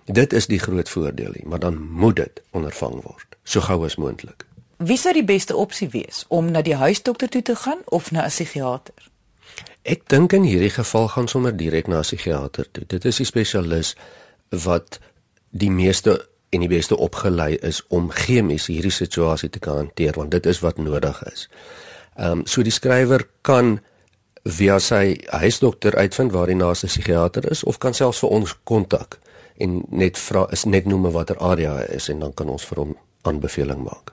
Dit 0.05 0.33
is 0.33 0.47
die 0.47 0.59
groot 0.59 0.89
voordeel 0.89 1.33
hier, 1.33 1.49
maar 1.49 1.59
dan 1.59 1.79
moet 1.91 2.17
dit 2.17 2.43
ondervang 2.51 3.03
word, 3.03 3.37
so 3.43 3.61
gou 3.61 3.85
as 3.85 3.97
moontlik. 3.97 4.45
Wie 4.77 4.99
sou 4.99 5.15
die 5.15 5.25
beste 5.25 5.57
opsie 5.57 5.89
wees 5.89 6.25
om 6.29 6.51
na 6.51 6.63
die 6.63 6.77
huisdokter 6.77 7.29
toe 7.29 7.43
te 7.43 7.57
gaan 7.57 7.81
of 7.87 8.11
na 8.11 8.25
'n 8.25 8.29
psigiater? 8.29 9.11
Ek 9.83 10.09
dink 10.09 10.33
in 10.33 10.43
hierdie 10.43 10.71
geval 10.71 11.09
gaan 11.09 11.29
sommer 11.29 11.57
direk 11.57 11.87
na 11.87 11.99
'n 11.99 12.03
psigiater 12.03 12.67
toe. 12.71 12.85
Dit 12.87 13.05
is 13.05 13.17
die 13.17 13.27
spesialis 13.27 13.97
wat 14.65 14.99
die 15.51 15.71
meeste 15.71 16.19
en 16.55 16.63
die 16.63 16.71
beste 16.71 16.97
opgelei 16.97 17.55
is 17.67 17.83
om 17.89 18.11
chemies 18.11 18.69
hierdie 18.71 18.95
situasie 18.95 19.51
te 19.51 19.59
kan 19.59 19.77
hanteer 19.83 20.15
want 20.19 20.31
dit 20.31 20.47
is 20.47 20.61
wat 20.63 20.79
nodig 20.79 21.23
is. 21.33 21.49
Ehm 22.17 22.41
um, 22.41 22.47
so 22.47 22.63
die 22.63 22.75
skrywer 22.75 23.27
kan 23.43 23.81
via 24.45 24.79
sy 24.79 25.17
huisdokter 25.33 25.97
uitvind 25.97 26.33
waar 26.33 26.47
die 26.47 26.59
naaste 26.59 26.87
psigiater 26.87 27.51
is 27.51 27.65
of 27.65 27.79
kan 27.79 27.95
selfs 27.95 28.21
vir 28.23 28.35
ons 28.39 28.57
kontak 28.65 29.19
en 29.59 29.83
net 29.91 30.19
vra 30.19 30.47
is 30.53 30.65
net 30.65 30.87
noem 30.87 31.11
watter 31.15 31.39
area 31.39 31.79
is 31.89 32.09
en 32.09 32.21
dan 32.21 32.35
kan 32.35 32.49
ons 32.49 32.67
vir 32.69 32.83
hom 32.83 32.97
aanbeveling 33.23 33.83
maak. 33.85 34.13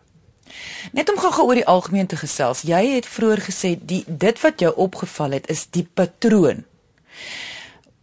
Net 0.92 1.10
om 1.10 1.20
gou 1.20 1.46
oor 1.48 1.56
die 1.56 1.68
algemeen 1.68 2.08
te 2.08 2.18
gesels. 2.20 2.64
Jy 2.68 2.82
het 2.96 3.08
vroeër 3.08 3.42
gesê 3.48 3.76
die 3.78 4.04
dit 4.08 4.42
wat 4.42 4.60
jou 4.60 4.72
opgeval 4.76 5.38
het 5.38 5.50
is 5.50 5.68
die 5.72 5.88
patroon. 5.94 6.66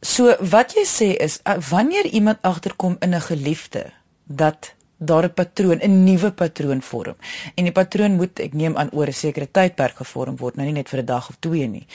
So 0.01 0.35
wat 0.51 0.75
jy 0.79 0.85
sê 0.87 1.15
is 1.19 1.41
uh, 1.43 1.59
wanneer 1.71 2.07
iemand 2.07 2.39
agterkom 2.43 2.97
in 3.01 3.15
'n 3.15 3.21
geliefde 3.21 3.93
dat 4.25 4.75
daar 4.99 5.25
'n 5.25 5.35
patroon, 5.35 5.79
'n 5.83 6.05
nuwe 6.05 6.33
patroon 6.33 6.83
vorm. 6.83 7.17
En 7.55 7.65
die 7.65 7.73
patroon 7.73 8.13
moet 8.13 8.39
ek 8.39 8.53
neem 8.53 8.77
aan 8.77 8.91
oor 8.93 9.07
'n 9.07 9.13
sekere 9.13 9.51
tydperk 9.51 9.97
gevorm 9.97 10.37
word, 10.37 10.57
nou 10.57 10.67
nie 10.67 10.75
net 10.75 10.89
vir 10.89 10.99
'n 10.99 11.05
dag 11.05 11.29
of 11.29 11.37
twee 11.39 11.67
nie. 11.67 11.87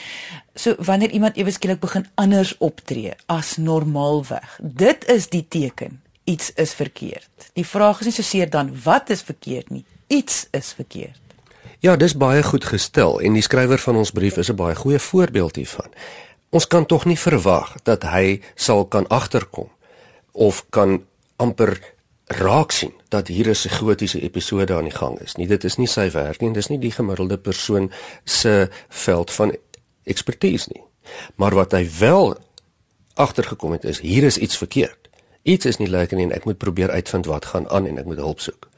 So 0.54 0.74
wanneer 0.78 1.10
iemand 1.10 1.36
ewe 1.36 1.50
skielik 1.50 1.80
begin 1.80 2.06
anders 2.14 2.58
optree 2.58 3.12
as 3.26 3.56
normaalweg, 3.56 4.58
dit 4.62 5.08
is 5.08 5.28
die 5.28 5.46
teken 5.48 6.02
iets 6.24 6.52
is 6.54 6.74
verkeerd. 6.74 7.50
Die 7.52 7.66
vraag 7.66 7.98
is 8.00 8.04
nie 8.04 8.14
soseer 8.14 8.50
dan 8.50 8.82
wat 8.82 9.10
is 9.10 9.22
verkeerd 9.22 9.70
nie, 9.70 9.84
iets 10.06 10.46
is 10.50 10.72
verkeerd. 10.72 11.20
Ja, 11.78 11.96
dis 11.96 12.16
baie 12.16 12.42
goed 12.42 12.64
gestel 12.64 13.20
en 13.20 13.32
die 13.32 13.42
skrywer 13.42 13.78
van 13.78 13.96
ons 13.96 14.10
brief 14.10 14.36
is 14.36 14.48
'n 14.50 14.56
baie 14.56 14.74
goeie 14.74 14.98
voorbeeld 14.98 15.56
hiervan. 15.56 15.90
Ons 16.54 16.68
kan 16.70 16.86
tog 16.86 17.04
nie 17.10 17.18
verwag 17.18 17.74
dat 17.82 18.06
hy 18.06 18.38
sal 18.54 18.86
kan 18.86 19.08
agterkom 19.10 19.68
of 20.32 20.62
kan 20.70 21.00
amper 21.42 21.74
raak 22.40 22.72
sien 22.72 22.94
dat 23.10 23.28
hier 23.28 23.48
'n 23.48 23.58
psigotiese 23.58 24.20
episode 24.22 24.74
aan 24.74 24.88
die 24.88 24.98
gang 24.98 25.18
is. 25.20 25.36
Nie 25.36 25.46
dit 25.46 25.64
is 25.64 25.76
nie 25.76 25.86
sy 25.86 26.10
werk 26.10 26.40
nie, 26.40 26.52
dis 26.52 26.68
nie 26.70 26.78
die 26.78 26.94
gemiddelde 26.94 27.38
persoon 27.38 27.90
se 28.24 28.68
veld 28.88 29.30
van 29.30 29.52
ekspertise 30.04 30.70
nie. 30.72 30.82
Maar 31.36 31.54
wat 31.54 31.72
hy 31.72 31.88
wel 31.98 32.36
agtergekom 33.14 33.72
het 33.72 33.84
is 33.84 34.00
hier 34.00 34.24
is 34.24 34.38
iets 34.38 34.56
verkeerd 34.56 35.04
Iets 35.44 35.66
is 35.68 35.76
nie 35.76 35.90
lekker 35.92 36.16
nie 36.16 36.24
en 36.24 36.32
ek 36.32 36.46
moet 36.48 36.56
probeer 36.56 36.90
uitvind 36.90 37.26
wat 37.28 37.50
gaan 37.52 37.66
aan 37.68 37.84
en 37.86 37.98
ek 38.00 38.06
moet 38.08 38.20
hulp 38.22 38.40
soek. 38.40 38.70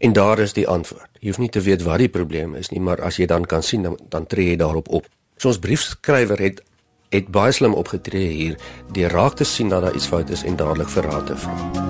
En 0.00 0.14
daar 0.16 0.40
is 0.40 0.54
die 0.56 0.64
antwoord. 0.68 1.10
Jy 1.20 1.28
hoef 1.28 1.40
nie 1.42 1.50
te 1.52 1.60
weet 1.60 1.84
wat 1.84 2.00
die 2.00 2.08
probleem 2.08 2.54
is 2.56 2.70
nie, 2.72 2.80
maar 2.80 3.02
as 3.04 3.18
jy 3.20 3.26
dan 3.28 3.44
kan 3.44 3.62
sien 3.62 3.84
dan, 3.84 3.98
dan 4.08 4.24
tree 4.26 4.54
jy 4.54 4.56
daarop 4.56 4.88
op. 4.88 5.10
So 5.36 5.52
ons 5.52 5.60
briefskrywer 5.60 6.40
het 6.40 6.62
het 7.08 7.28
baie 7.32 7.52
slim 7.52 7.74
opgetree 7.74 8.28
hier 8.28 8.56
deur 8.92 9.10
raak 9.10 9.38
te 9.40 9.44
sien 9.44 9.68
dat 9.68 9.82
daar 9.82 9.94
iets 9.94 10.06
fout 10.06 10.30
is 10.30 10.44
en 10.44 10.56
dadelik 10.56 10.88
vir 10.88 11.08
raad 11.08 11.26
te 11.26 11.36
vra. 11.36 11.86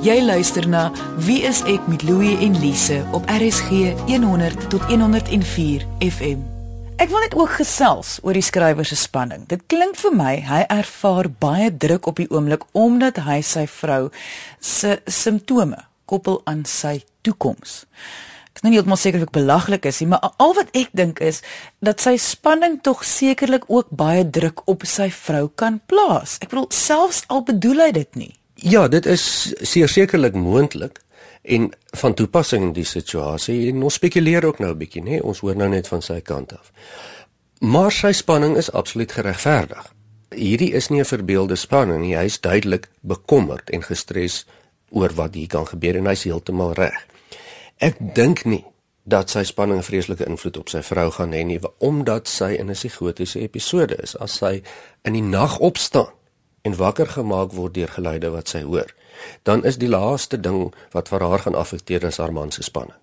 Jy 0.00 0.16
luister 0.24 0.64
na 0.68 0.86
Wie 1.20 1.42
is 1.44 1.60
ek 1.68 1.84
met 1.92 2.02
Louie 2.08 2.38
en 2.40 2.54
Lise 2.60 3.02
op 3.12 3.26
RSG 3.28 3.92
100 4.08 4.70
tot 4.72 4.80
104 4.88 5.84
FM. 6.00 6.40
Ek 7.00 7.08
wil 7.12 7.20
net 7.20 7.36
ook 7.36 7.52
gesels 7.58 8.18
oor 8.24 8.36
die 8.36 8.44
skrywer 8.44 8.84
se 8.84 8.96
spanning. 8.96 9.44
Dit 9.48 9.66
klink 9.68 9.96
vir 10.00 10.16
my 10.16 10.32
hy 10.44 10.62
ervaar 10.72 11.28
baie 11.40 11.68
druk 11.72 12.08
op 12.08 12.16
die 12.20 12.28
oomblik 12.32 12.64
omdat 12.72 13.20
hy 13.28 13.38
sy 13.44 13.66
vrou 13.68 14.08
se 14.60 14.98
simptome 15.04 15.84
koppel 16.08 16.40
aan 16.48 16.64
sy 16.64 17.02
toekoms. 17.24 17.84
Ek 18.50 18.58
is 18.58 18.64
nou 18.64 18.70
nie 18.72 18.78
heeltemal 18.80 18.98
seker 18.98 19.20
of 19.22 19.28
ek 19.28 19.36
belaglik 19.36 19.86
is 19.86 20.00
nie, 20.02 20.08
maar 20.10 20.32
al 20.42 20.54
wat 20.58 20.72
ek 20.74 20.90
dink 20.92 21.20
is 21.22 21.38
dat 21.86 22.02
sy 22.02 22.16
spanning 22.18 22.80
tog 22.82 23.04
sekerlik 23.06 23.68
ook 23.70 23.92
baie 23.94 24.24
druk 24.26 24.64
op 24.68 24.82
sy 24.84 25.06
vrou 25.14 25.46
kan 25.54 25.78
plaas. 25.86 26.38
Ek 26.42 26.50
bedoel 26.50 26.66
selfs 26.74 27.22
al 27.28 27.44
bedoel 27.46 27.86
hy 27.86 27.92
dit 27.92 28.18
nie. 28.18 28.32
Ja, 28.60 28.88
dit 28.88 29.06
is 29.06 29.22
seker 29.62 29.88
sekerlik 29.88 30.34
moontlik 30.34 30.98
en 31.42 31.70
van 32.02 32.14
toepassing 32.14 32.66
in 32.66 32.74
die 32.76 32.84
situasie. 32.84 33.70
En 33.70 33.86
ons 33.86 33.94
spekuleer 33.94 34.44
ook 34.44 34.58
nou 34.58 34.72
'n 34.74 34.78
bietjie, 34.78 35.02
nê? 35.02 35.22
Ons 35.22 35.40
hoor 35.40 35.56
nou 35.56 35.68
net 35.68 35.88
van 35.88 36.02
sy 36.02 36.20
kant 36.20 36.52
af. 36.52 36.72
Maar 37.60 37.92
sy 37.92 38.12
spanning 38.12 38.56
is 38.56 38.72
absoluut 38.72 39.12
geregverdig. 39.12 39.94
Hierdie 40.30 40.72
is 40.72 40.88
nie 40.88 41.00
'n 41.00 41.04
verbeelde 41.04 41.56
spanning 41.56 42.00
nie. 42.00 42.16
Hy 42.16 42.24
is 42.24 42.40
duidelik 42.40 42.88
bekommerd 43.00 43.70
en 43.70 43.82
gestres 43.82 44.46
oor 44.90 45.10
wat 45.14 45.34
hier 45.34 45.46
kan 45.46 45.66
gebeur 45.66 45.96
en 45.96 46.06
hy's 46.06 46.24
heeltemal 46.24 46.72
reg. 46.72 47.06
Ek 47.80 47.96
dink 48.12 48.42
nie 48.44 48.60
dat 49.08 49.32
sy 49.32 49.40
spanning 49.48 49.78
'n 49.80 49.86
vreeslike 49.86 50.26
invloed 50.28 50.56
op 50.60 50.68
sy 50.68 50.82
vrou 50.84 51.10
gaan 51.10 51.32
hê 51.32 51.44
nie 51.44 51.60
omdat 51.78 52.28
sy 52.28 52.52
in 52.52 52.68
'n 52.68 52.76
psigotiese 52.76 53.40
episode 53.40 53.96
is 54.02 54.16
as 54.16 54.36
sy 54.36 54.62
in 55.04 55.12
die 55.12 55.22
nag 55.22 55.58
opstaan 55.58 56.12
en 56.62 56.76
wakker 56.76 57.06
gemaak 57.06 57.52
word 57.52 57.74
deur 57.74 57.88
geluide 57.88 58.30
wat 58.30 58.48
sy 58.48 58.62
hoor 58.62 58.94
dan 59.44 59.64
is 59.64 59.78
die 59.78 59.88
laaste 59.88 60.40
ding 60.40 60.74
wat 60.92 61.08
vir 61.08 61.20
haar 61.20 61.38
gaan 61.38 61.54
affekteer 61.54 62.04
is 62.04 62.18
haar 62.18 62.32
man 62.32 62.50
se 62.50 62.62
spanning. 62.62 63.00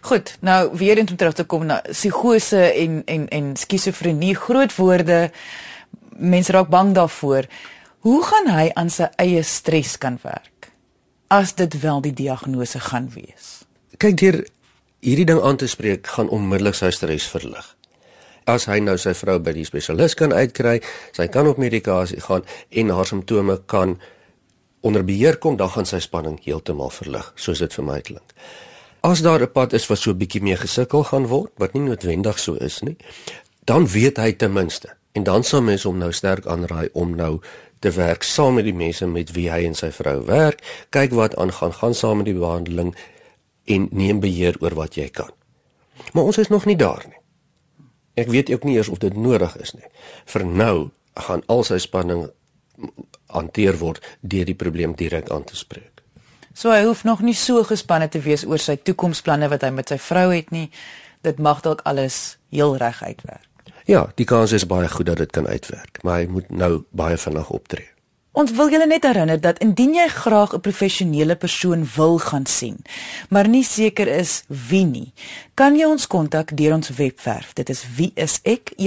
Goed, 0.00 0.36
nou 0.40 0.76
weer 0.76 0.98
eens 0.98 1.10
om 1.10 1.16
terug 1.16 1.34
te 1.34 1.44
kom 1.44 1.66
na 1.66 1.80
psigose 1.80 2.72
en 2.72 3.02
en 3.04 3.28
en 3.28 3.56
skizofrenie, 3.56 4.34
groot 4.34 4.76
woorde. 4.76 5.30
Mense 6.10 6.52
raak 6.52 6.68
bang 6.68 6.94
daarvoor. 6.94 7.44
Hoe 7.98 8.22
gaan 8.22 8.46
hy 8.46 8.70
aan 8.74 8.90
sy 8.90 9.08
eie 9.16 9.42
stres 9.42 9.98
kan 9.98 10.18
werk? 10.22 10.54
as 11.34 11.54
dit 11.54 11.80
wel 11.80 12.00
die 12.00 12.12
diagnose 12.12 12.80
gaan 12.80 13.10
wees. 13.14 13.63
Kyk 14.04 14.18
deur 14.20 14.36
hierdie 15.00 15.24
ding 15.24 15.38
aan 15.40 15.56
te 15.56 15.64
spreek 15.64 16.10
gaan 16.12 16.28
onmiddellik 16.28 16.76
sy 16.76 16.90
stres 16.92 17.24
verlig. 17.32 17.64
As 18.44 18.66
hy 18.68 18.76
nou 18.84 18.98
sy 19.00 19.14
vrou 19.16 19.38
by 19.40 19.54
die 19.56 19.64
spesialis 19.64 20.12
kan 20.20 20.34
uitkry, 20.36 20.74
sy 21.16 21.24
kan 21.32 21.48
op 21.48 21.56
medikasie 21.56 22.20
gaan 22.20 22.44
en 22.68 22.92
haar 22.92 23.08
simptome 23.08 23.56
kan 23.64 23.94
onder 24.84 25.06
beheer 25.08 25.38
kom, 25.40 25.56
dan 25.56 25.72
gaan 25.72 25.88
sy 25.88 26.02
spanning 26.04 26.36
heeltemal 26.44 26.92
verlig, 26.92 27.30
soos 27.40 27.64
dit 27.64 27.78
vir 27.78 27.86
my 27.88 27.96
klink. 28.04 28.36
As 29.00 29.24
daar 29.24 29.40
'n 29.40 29.52
pad 29.56 29.72
is 29.72 29.88
wat 29.88 29.98
so 29.98 30.10
'n 30.10 30.20
bietjie 30.20 30.42
meer 30.42 30.60
gesukkel 30.60 31.04
gaan 31.04 31.26
word, 31.26 31.52
wat 31.56 31.72
nie 31.72 31.88
noodwendig 31.88 32.38
so 32.38 32.60
is 32.60 32.82
nie, 32.82 32.98
dan 33.64 33.88
weet 33.88 34.18
hy 34.18 34.32
ten 34.32 34.52
minste 34.52 34.88
en 35.14 35.24
dan 35.24 35.42
sal 35.42 35.62
mens 35.62 35.84
hom 35.84 35.98
nou 35.98 36.12
sterk 36.12 36.46
aanraai 36.46 36.88
om 36.92 37.16
nou 37.16 37.40
te 37.80 37.90
werk 37.90 38.22
saam 38.22 38.54
met 38.54 38.64
die 38.64 38.74
mense 38.74 39.06
met 39.06 39.32
wie 39.32 39.50
hy 39.50 39.64
en 39.64 39.74
sy 39.74 39.90
vrou 39.90 40.24
werk, 40.26 40.60
kyk 40.90 41.10
wat 41.12 41.36
aangaan, 41.36 41.72
gaan 41.72 41.94
saam 41.94 42.16
met 42.16 42.26
die 42.26 42.38
behandeling 42.38 42.94
en 43.64 43.88
neem 43.90 44.20
beheer 44.20 44.56
oor 44.60 44.74
wat 44.74 44.98
jy 44.98 45.08
kan. 45.08 45.30
Maar 46.12 46.24
ons 46.24 46.38
is 46.38 46.48
nog 46.48 46.64
nie 46.64 46.76
daar 46.76 47.04
nie. 47.08 47.20
Ek 48.14 48.30
weet 48.30 48.50
ook 48.50 48.64
nie 48.64 48.76
eers 48.76 48.88
of 48.88 48.98
dit 49.02 49.16
nodig 49.16 49.56
is 49.62 49.74
nie. 49.74 49.86
Vir 50.30 50.44
nou 50.46 50.90
gaan 51.14 51.42
al 51.46 51.64
sy 51.66 51.78
spanning 51.82 52.28
hanteer 53.34 53.78
word 53.78 54.02
deur 54.20 54.46
die 54.46 54.58
probleem 54.58 54.94
direk 54.98 55.30
aan 55.30 55.44
te 55.44 55.56
spreek. 55.56 56.02
So 56.54 56.70
hy 56.70 56.84
hoef 56.86 57.02
nog 57.04 57.22
nie 57.26 57.34
so 57.34 57.64
gespanne 57.66 58.08
te 58.08 58.20
wees 58.22 58.44
oor 58.46 58.62
sy 58.62 58.76
toekomsplanne 58.76 59.48
wat 59.50 59.66
hy 59.66 59.72
met 59.74 59.90
sy 59.90 59.98
vrou 59.98 60.28
het 60.30 60.52
nie. 60.54 60.68
Dit 61.26 61.40
mag 61.42 61.64
dalk 61.64 61.82
alles 61.88 62.36
heel 62.54 62.76
reg 62.78 63.02
uitwerk. 63.02 63.50
Ja, 63.90 64.06
die 64.16 64.24
kans 64.24 64.52
is 64.52 64.66
baie 64.66 64.88
goed 64.88 65.06
dat 65.10 65.18
dit 65.20 65.32
kan 65.34 65.46
uitwerk, 65.46 65.98
maar 66.02 66.22
hy 66.22 66.28
moet 66.30 66.48
nou 66.50 66.84
baie 66.96 67.18
vinnig 67.20 67.50
optree. 67.50 67.90
Ons 68.34 68.50
wil 68.50 68.66
julle 68.72 68.86
net 68.90 69.04
herinner 69.06 69.38
dat 69.38 69.60
indien 69.62 69.92
jy 69.94 70.08
graag 70.10 70.54
'n 70.54 70.60
professionele 70.60 71.36
persoon 71.36 71.86
wil 71.96 72.18
gaan 72.18 72.46
sien, 72.46 72.76
maar 73.28 73.48
nie 73.48 73.64
seker 73.64 74.08
is 74.08 74.42
wie 74.48 74.84
nie, 74.84 75.12
kan 75.54 75.76
jy 75.76 75.84
ons 75.86 76.06
kontak 76.06 76.56
deur 76.56 76.74
ons 76.74 76.88
webwerf. 76.88 77.52
Dit 77.52 77.68
is 77.68 77.84
wieisek.co.za 77.96 78.78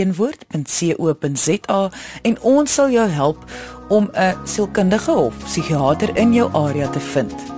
en 2.21 2.41
ons 2.41 2.73
sal 2.73 2.89
jou 2.89 3.07
help 3.07 3.51
om 3.89 4.09
'n 4.13 4.35
sielkundige 4.43 5.11
of 5.11 5.37
psigiater 5.43 6.17
in 6.17 6.33
jou 6.33 6.53
area 6.53 6.89
te 6.89 6.99
vind. 6.99 7.56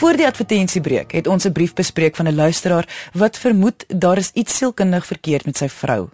Voor 0.00 0.16
die 0.16 0.24
advertensiebreek 0.24 1.12
het 1.12 1.26
ons 1.26 1.44
'n 1.44 1.52
brief 1.52 1.72
bespreek 1.74 2.16
van 2.16 2.26
'n 2.26 2.34
luisteraar 2.34 3.10
wat 3.12 3.38
vermoed 3.38 3.84
daar 3.88 4.16
is 4.16 4.30
iets 4.32 4.56
sielkundig 4.56 5.06
verkeerd 5.06 5.44
met 5.44 5.56
sy 5.56 5.68
vrou, 5.68 6.08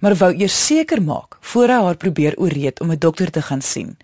maar 0.00 0.14
wou 0.14 0.34
eers 0.34 0.66
seker 0.66 1.02
maak 1.02 1.36
voor 1.40 1.68
hy 1.68 1.82
haar 1.82 1.96
probeer 1.96 2.36
ooreed 2.36 2.80
om 2.80 2.90
'n 2.90 2.98
dokter 2.98 3.30
te 3.30 3.42
gaan 3.42 3.62
sien. 3.62 3.96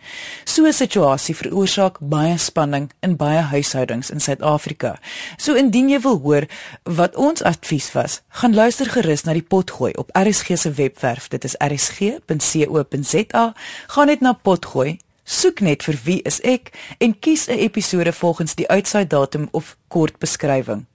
So 0.44 0.64
'n 0.66 0.72
situasie 0.72 1.36
veroorsaak 1.36 1.96
baie 2.00 2.38
spanning 2.38 2.90
in 3.00 3.16
baie 3.16 3.40
huishoudings 3.40 4.10
in 4.10 4.20
Suid-Afrika. 4.20 4.98
So 5.36 5.54
indien 5.54 5.88
jy 5.88 6.00
wil 6.00 6.20
hoor 6.22 6.46
wat 6.82 7.16
ons 7.16 7.42
advies 7.42 7.92
was, 7.92 8.22
gaan 8.28 8.54
luister 8.54 8.86
gerus 8.86 9.22
na 9.22 9.32
die 9.32 9.42
potgooi 9.42 9.92
op 9.92 10.10
RSG 10.12 10.58
se 10.58 10.70
webwerf. 10.70 11.28
Dit 11.28 11.44
is 11.44 11.54
rsg.co.za. 11.58 13.54
Gaan 13.86 14.06
net 14.06 14.20
na 14.20 14.32
potgooi 14.32 14.98
Soek 15.26 15.60
net 15.60 15.82
vir 15.82 15.96
wie 16.04 16.20
is 16.22 16.38
ek 16.46 16.70
en 17.02 17.18
kies 17.18 17.48
'n 17.48 17.58
episode 17.58 18.12
volgens 18.12 18.54
die 18.54 18.68
uitsaai 18.68 19.06
datum 19.06 19.48
of 19.50 19.76
kort 19.88 20.18
beskrywing. 20.18 20.86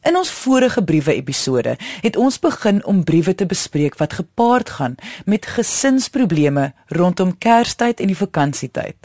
In 0.00 0.16
ons 0.16 0.30
vorige 0.32 0.80
briewe 0.84 1.12
episode 1.14 1.76
het 2.00 2.16
ons 2.16 2.38
begin 2.40 2.84
om 2.88 3.04
briewe 3.04 3.34
te 3.34 3.46
bespreek 3.46 3.98
wat 4.00 4.12
gepaard 4.16 4.70
gaan 4.70 4.94
met 5.24 5.46
gesinsprobleme 5.46 6.72
rondom 6.88 7.38
Kerstyd 7.38 8.00
en 8.00 8.06
die 8.06 8.16
vakansietyd. 8.16 8.96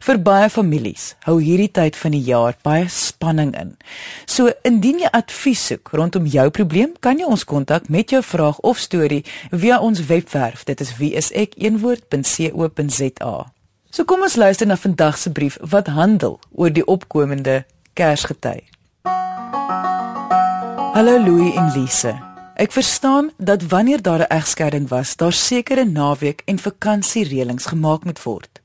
Vir 0.00 0.22
baie 0.24 0.48
families 0.50 1.14
hou 1.28 1.42
hierdie 1.42 1.70
tyd 1.70 1.96
van 1.96 2.10
die 2.16 2.24
jaar 2.24 2.56
baie 2.64 2.88
spanning 2.88 3.52
in. 3.60 3.76
So 4.24 4.48
indien 4.64 4.98
jy 5.04 5.08
advies 5.12 5.66
soek 5.66 5.88
rondom 5.92 6.26
jou 6.26 6.50
probleem, 6.50 6.96
kan 7.00 7.18
jy 7.18 7.24
ons 7.28 7.44
kontak 7.44 7.88
met 7.88 8.10
jou 8.10 8.22
vraag 8.24 8.58
of 8.64 8.78
storie 8.80 9.24
via 9.50 9.80
ons 9.80 10.06
webwerf. 10.08 10.64
Dit 10.64 10.80
is 10.80 10.96
wieisek.co.za. 10.96 11.58
So 13.98 14.06
kom 14.06 14.20
ons 14.22 14.36
luister 14.38 14.66
na 14.70 14.76
vandag 14.78 15.16
se 15.18 15.30
brief 15.34 15.56
wat 15.72 15.88
handel 15.90 16.36
oor 16.54 16.70
die 16.70 16.84
opkomende 16.86 17.64
Kersgety. 17.98 18.60
Hallo 20.94 21.16
Louis 21.18 21.56
en 21.58 21.72
Lise. 21.74 22.12
Ek 22.54 22.70
verstaan 22.70 23.32
dat 23.42 23.66
wanneer 23.74 24.02
daar 24.02 24.22
'n 24.22 24.30
egskeiding 24.38 24.88
was, 24.88 25.16
daar 25.16 25.32
sekere 25.32 25.84
naweek 25.84 26.42
en 26.44 26.58
vakansiereëlings 26.58 27.66
gemaak 27.66 28.04
moet 28.04 28.22
word. 28.22 28.60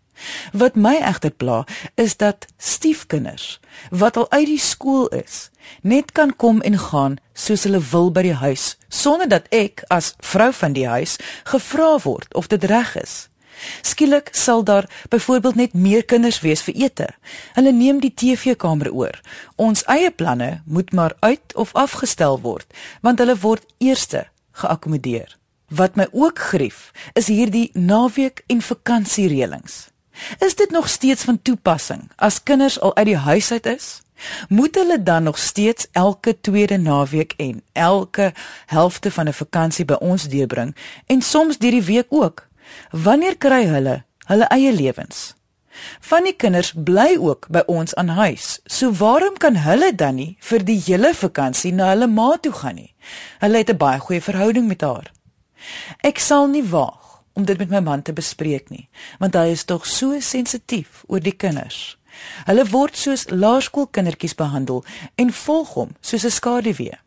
Wat 0.52 0.76
my 0.76 0.96
egter 1.02 1.32
pla, 1.32 1.66
is 1.96 2.18
dat 2.18 2.46
stiefkinders 2.58 3.60
wat 3.90 4.18
al 4.18 4.32
uit 4.32 4.46
die 4.46 4.60
skool 4.60 5.08
is, 5.08 5.50
net 5.82 6.12
kan 6.12 6.36
kom 6.36 6.62
en 6.62 6.78
gaan 6.78 7.18
soos 7.34 7.64
hulle 7.64 7.82
wil 7.92 8.12
by 8.12 8.22
die 8.22 8.38
huis, 8.38 8.78
sonder 8.88 9.28
dat 9.28 9.48
ek 9.50 9.84
as 9.88 10.14
vrou 10.20 10.54
van 10.54 10.74
die 10.74 10.88
huis 10.88 11.18
gevra 11.44 11.98
word 12.04 12.34
of 12.34 12.48
dit 12.48 12.64
reg 12.64 12.96
is. 12.96 13.33
Skielik 13.82 14.30
sal 14.32 14.64
daar 14.64 14.90
byvoorbeeld 15.10 15.56
net 15.56 15.74
meer 15.74 16.06
kinders 16.06 16.42
wees 16.42 16.62
vir 16.62 16.74
ete. 16.74 17.08
Hulle 17.54 17.72
neem 17.72 18.00
die 18.00 18.14
TV-kamer 18.14 18.92
oor. 18.92 19.22
Ons 19.56 19.84
eie 19.92 20.12
planne 20.12 20.62
moet 20.66 20.92
maar 20.94 21.16
uit 21.20 21.56
of 21.56 21.74
afgestel 21.74 22.40
word, 22.42 22.68
want 23.02 23.20
hulle 23.20 23.38
word 23.40 23.66
eerste 23.78 24.28
geakkommodeer. 24.52 25.38
Wat 25.74 25.96
my 25.96 26.08
ook 26.12 26.40
grief, 26.40 26.92
is 27.14 27.28
hierdie 27.28 27.70
naweek 27.74 28.44
en 28.48 28.62
vakansiereëlings. 28.62 29.88
Is 30.40 30.56
dit 30.56 30.70
nog 30.72 30.90
steeds 30.90 31.24
van 31.24 31.42
toepassing 31.42 32.12
as 32.16 32.44
kinders 32.44 32.80
al 32.80 32.96
uit 32.96 33.06
die 33.06 33.18
huis 33.18 33.52
uit 33.52 33.66
is? 33.66 34.02
Moet 34.50 34.76
hulle 34.76 35.04
dan 35.04 35.24
nog 35.24 35.38
steeds 35.38 35.88
elke 35.92 36.40
tweede 36.42 36.78
naweek 36.78 37.34
en 37.38 37.64
elke 37.72 38.34
helfte 38.66 39.12
van 39.12 39.28
'n 39.28 39.34
vakansie 39.34 39.86
by 39.86 39.94
ons 39.94 40.28
deurbring 40.28 40.76
en 41.06 41.22
soms 41.22 41.58
deur 41.58 41.72
die 41.72 41.84
week 41.84 42.08
ook? 42.10 42.48
Wanneer 42.92 43.38
kry 43.38 43.66
hulle 43.66 44.04
hulle 44.30 44.48
eie 44.56 44.72
lewens? 44.72 45.34
Van 46.00 46.24
die 46.24 46.36
kinders 46.38 46.72
bly 46.76 47.18
ook 47.18 47.48
by 47.50 47.64
ons 47.68 47.96
aan 47.96 48.14
huis. 48.14 48.60
So 48.66 48.92
waarom 48.92 49.38
kan 49.38 49.56
hulle 49.66 49.96
dan 49.96 50.16
nie 50.16 50.38
vir 50.40 50.64
die 50.64 50.80
hele 50.86 51.14
vakansie 51.14 51.74
na 51.74 51.90
hulle 51.94 52.08
ma 52.08 52.36
toe 52.38 52.54
gaan 52.54 52.76
nie? 52.76 52.94
Hulle 53.40 53.58
het 53.58 53.70
'n 53.70 53.78
baie 53.78 54.00
goeie 54.00 54.22
verhouding 54.22 54.68
met 54.68 54.82
haar. 54.82 55.12
Ek 56.04 56.20
sal 56.20 56.48
nie 56.48 56.64
waag 56.64 57.24
om 57.34 57.46
dit 57.46 57.58
met 57.58 57.70
my 57.70 57.80
man 57.80 58.02
te 58.02 58.14
bespreek 58.14 58.70
nie, 58.70 58.90
want 59.20 59.36
hy 59.36 59.52
is 59.52 59.64
tog 59.64 59.86
so 59.86 60.20
sensitief 60.20 61.04
oor 61.08 61.20
die 61.20 61.36
kinders. 61.36 61.98
Hulle 62.46 62.66
word 62.70 62.98
soos 62.98 63.26
laerskoolkindertjies 63.30 64.36
behandel 64.36 64.84
en 65.16 65.34
volg 65.34 65.74
hom 65.74 65.96
soos 66.02 66.26
'n 66.26 66.30
skaduwee. 66.30 66.98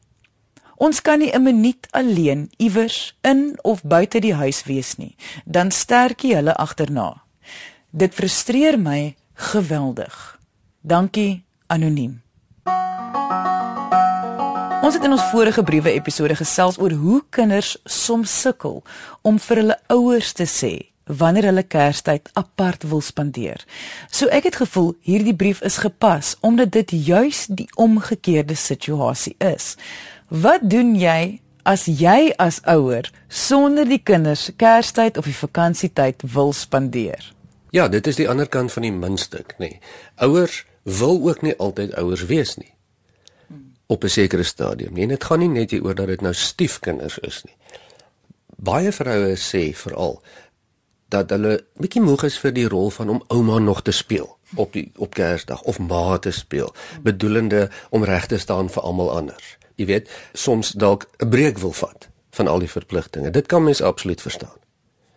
Ons 0.76 1.00
kan 1.02 1.18
nie 1.18 1.33
'n 1.33 1.42
minuut 1.42 1.87
alleen 1.90 2.50
iewers 2.56 3.16
in 3.21 3.59
of 3.62 3.83
buite 3.83 4.21
die 4.21 4.35
huis 4.35 4.64
wees 4.64 4.97
nie, 4.97 5.16
dan 5.45 5.71
sterk 5.71 6.21
jy 6.21 6.35
hulle 6.35 6.54
agterna. 6.54 7.23
Dit 7.90 8.14
frustreer 8.14 8.78
my 8.78 9.16
geweldig. 9.35 10.40
Dankie 10.80 11.45
anoniem. 11.66 12.23
Ons 14.83 14.95
het 14.95 15.04
in 15.04 15.12
ons 15.12 15.30
vorige 15.30 15.62
briewe 15.62 15.90
episode 15.92 16.35
gesels 16.37 16.78
oor 16.78 16.92
hoe 16.92 17.25
kinders 17.30 17.76
soms 17.85 18.40
sukkel 18.40 18.83
om 19.23 19.38
vir 19.38 19.56
hulle 19.56 19.78
ouers 19.87 20.33
te 20.33 20.47
sê 20.47 20.92
wanneer 21.06 21.45
hulle 21.45 21.62
Kerstyd 21.62 22.30
apart 22.35 22.83
wil 22.83 23.00
spandeer. 23.00 23.64
So 24.11 24.26
ek 24.26 24.50
het 24.50 24.56
gevoel 24.56 24.95
hierdie 25.06 25.35
brief 25.35 25.62
is 25.62 25.78
gepas 25.83 26.35
omdat 26.40 26.71
dit 26.71 26.90
juis 26.90 27.47
die 27.47 27.68
omgekeerde 27.75 28.54
situasie 28.54 29.37
is. 29.38 29.76
Wat 30.28 30.64
doen 30.66 30.97
jy 30.99 31.40
as 31.62 31.85
jy 31.87 32.33
as 32.42 32.59
ouer 32.66 33.06
sonder 33.28 33.87
die 33.87 34.02
kinders 34.02 34.50
Kerstyd 34.59 35.18
of 35.18 35.25
die 35.25 35.37
vakansietyd 35.37 36.23
wil 36.35 36.52
spandeer? 36.52 37.33
Ja, 37.71 37.88
dit 37.88 38.06
is 38.06 38.18
die 38.18 38.28
ander 38.28 38.49
kant 38.49 38.73
van 38.73 38.83
die 38.83 38.95
muntstuk, 38.95 39.54
nê. 39.59 39.68
Nee. 39.68 39.80
Ouers 40.16 40.64
wil 40.83 41.21
ook 41.28 41.42
nie 41.42 41.54
altyd 41.59 41.95
ouers 41.95 42.26
wees 42.26 42.56
nie 42.56 42.73
op 43.87 44.02
'n 44.04 44.09
sekere 44.09 44.42
stadium 44.42 44.92
nie. 44.92 45.02
En 45.02 45.09
dit 45.09 45.25
gaan 45.25 45.38
nie 45.38 45.49
net 45.49 45.71
hier 45.71 45.85
oor 45.85 45.95
dat 45.95 46.06
dit 46.06 46.21
nou 46.21 46.35
stiefkinders 46.35 47.18
is 47.18 47.45
nie. 47.45 47.56
Baie 48.56 48.92
vroue 48.92 49.37
sê 49.37 49.75
veral 49.75 50.23
dat 51.09 51.30
hulle 51.30 51.64
bietjie 51.78 52.02
moeg 52.02 52.23
is 52.23 52.38
vir 52.38 52.52
die 52.52 52.68
rol 52.68 52.90
van 52.90 53.09
om 53.09 53.23
ouma 53.28 53.59
nog 53.59 53.83
te 53.83 53.90
speel 53.90 54.38
op 54.54 54.73
die 54.73 54.90
op 54.97 55.14
Kersdag 55.14 55.62
of 55.62 55.78
ma 55.78 56.18
te 56.18 56.30
speel, 56.30 56.75
bedoelende 57.02 57.71
om 57.90 58.04
reg 58.04 58.26
te 58.26 58.38
staan 58.38 58.71
vir 58.71 58.83
almal 58.83 59.16
anders. 59.16 59.59
Jy 59.76 59.87
weet, 59.87 60.11
soms 60.33 60.73
dalk 60.73 61.09
'n 61.21 61.28
breek 61.28 61.59
wil 61.59 61.73
vat 61.73 62.09
van 62.30 62.49
al 62.49 62.59
die 62.59 62.71
verpligtinge. 62.71 63.30
Dit 63.30 63.47
kan 63.47 63.64
mens 63.64 63.83
absoluut 63.83 64.21
verstaan. 64.21 64.59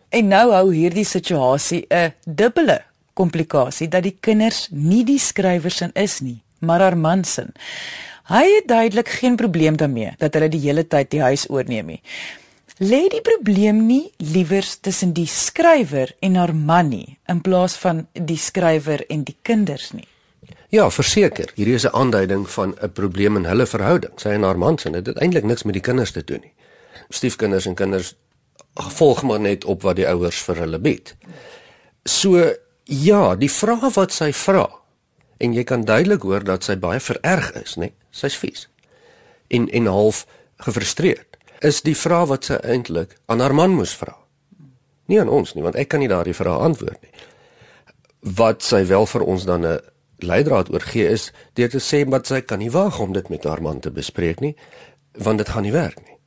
En 0.10 0.28
nou 0.28 0.52
hou 0.52 0.74
hierdie 0.74 1.06
situasie 1.06 1.86
'n 1.90 2.14
dubbele 2.26 2.82
komplikasie 3.14 3.88
dat 3.88 4.04
die 4.04 4.18
kinders 4.20 4.68
nie 4.72 5.04
die 5.04 5.20
skrywers 5.20 5.82
in 5.82 5.92
is 5.94 6.20
nie, 6.20 6.42
maar 6.60 6.80
haar 6.80 6.98
man 6.98 7.24
se. 7.24 7.48
Hy 8.30 8.46
het 8.56 8.68
duidelik 8.68 9.10
geen 9.10 9.36
probleem 9.36 9.78
daarmee 9.78 10.12
dat 10.18 10.34
hulle 10.34 10.50
die 10.50 10.62
hele 10.62 10.88
tyd 10.88 11.12
die 11.12 11.22
huis 11.22 11.48
oorneem 11.50 11.86
nie. 11.86 12.02
Lê 12.80 13.08
die 13.12 13.22
probleem 13.22 13.86
nie 13.88 14.12
liewers 14.18 14.78
tussen 14.80 15.14
die 15.14 15.28
skrywer 15.28 16.14
en 16.20 16.36
haar 16.36 16.56
man 16.56 16.90
nie 16.90 17.18
in 17.28 17.42
plaas 17.42 17.76
van 17.76 18.08
die 18.14 18.38
skrywer 18.38 19.04
en 19.10 19.24
die 19.24 19.36
kinders 19.42 19.92
nie. 19.92 20.08
Ja, 20.70 20.86
verseker, 20.94 21.50
hierdie 21.58 21.74
is 21.74 21.86
'n 21.86 21.96
aanduiding 21.98 22.50
van 22.50 22.76
'n 22.82 22.92
probleem 22.92 23.36
in 23.36 23.46
hulle 23.46 23.66
verhouding. 23.66 24.14
Sy 24.16 24.30
en 24.30 24.44
haar 24.44 24.58
man 24.58 24.78
se, 24.78 24.90
dit 24.90 25.06
het 25.06 25.18
eintlik 25.18 25.44
niks 25.44 25.64
met 25.64 25.74
die 25.74 25.82
kinders 25.82 26.12
te 26.12 26.24
doen 26.24 26.40
nie. 26.42 26.54
Stiefkinders 27.10 27.66
en 27.66 27.74
kinders 27.76 28.16
volg 28.74 29.24
maar 29.24 29.40
net 29.40 29.66
op 29.66 29.82
wat 29.82 29.96
die 29.96 30.08
ouers 30.08 30.42
vir 30.42 30.56
hulle 30.56 30.80
bied. 30.80 31.16
So 32.04 32.54
ja, 32.84 33.36
die 33.36 33.52
vraag 33.52 33.94
wat 33.94 34.12
sy 34.12 34.34
vra 34.34 34.70
en 35.38 35.54
jy 35.54 35.64
kan 35.64 35.86
duidelik 35.86 36.22
hoor 36.22 36.44
dat 36.44 36.64
sy 36.64 36.78
baie 36.78 37.00
vererg 37.00 37.52
is, 37.64 37.76
né? 37.76 37.92
Sy's 38.12 38.38
vies. 38.38 38.70
En 39.48 39.70
en 39.70 39.86
half 39.86 40.26
gefrustreerd. 40.58 41.38
Is 41.60 41.82
die 41.82 41.96
vraag 41.96 42.28
wat 42.28 42.46
sy 42.46 42.54
eintlik 42.54 43.16
aan 43.26 43.40
haar 43.40 43.54
man 43.54 43.72
moes 43.72 43.96
vra. 43.96 44.18
Nie 45.06 45.20
aan 45.20 45.30
ons 45.30 45.54
nie, 45.54 45.64
want 45.64 45.76
ek 45.76 45.88
kan 45.88 46.00
nie 46.00 46.08
daardie 46.08 46.34
vraag 46.34 46.60
antwoord 46.60 47.02
nie. 47.02 47.12
Wat 48.20 48.64
sy 48.64 48.86
wel 48.86 49.06
vir 49.06 49.22
ons 49.22 49.46
dan 49.46 49.66
'n 49.66 49.80
leidraad 50.24 50.72
oorgee 50.74 51.08
is 51.08 51.32
deur 51.54 51.70
te 51.70 51.82
sê 51.84 52.04
wat 52.10 52.28
sy 52.28 52.42
kan 52.42 52.60
nie 52.60 52.72
waag 52.72 53.00
om 53.00 53.14
dit 53.14 53.30
met 53.30 53.44
haar 53.44 53.62
man 53.62 53.80
te 53.80 53.92
bespreek 53.92 54.40
nie, 54.40 54.56
want 55.18 55.38
dit 55.38 55.50
gaan 55.50 55.64
nie 55.64 55.76
werk 55.76 56.00
nie. 56.06 56.18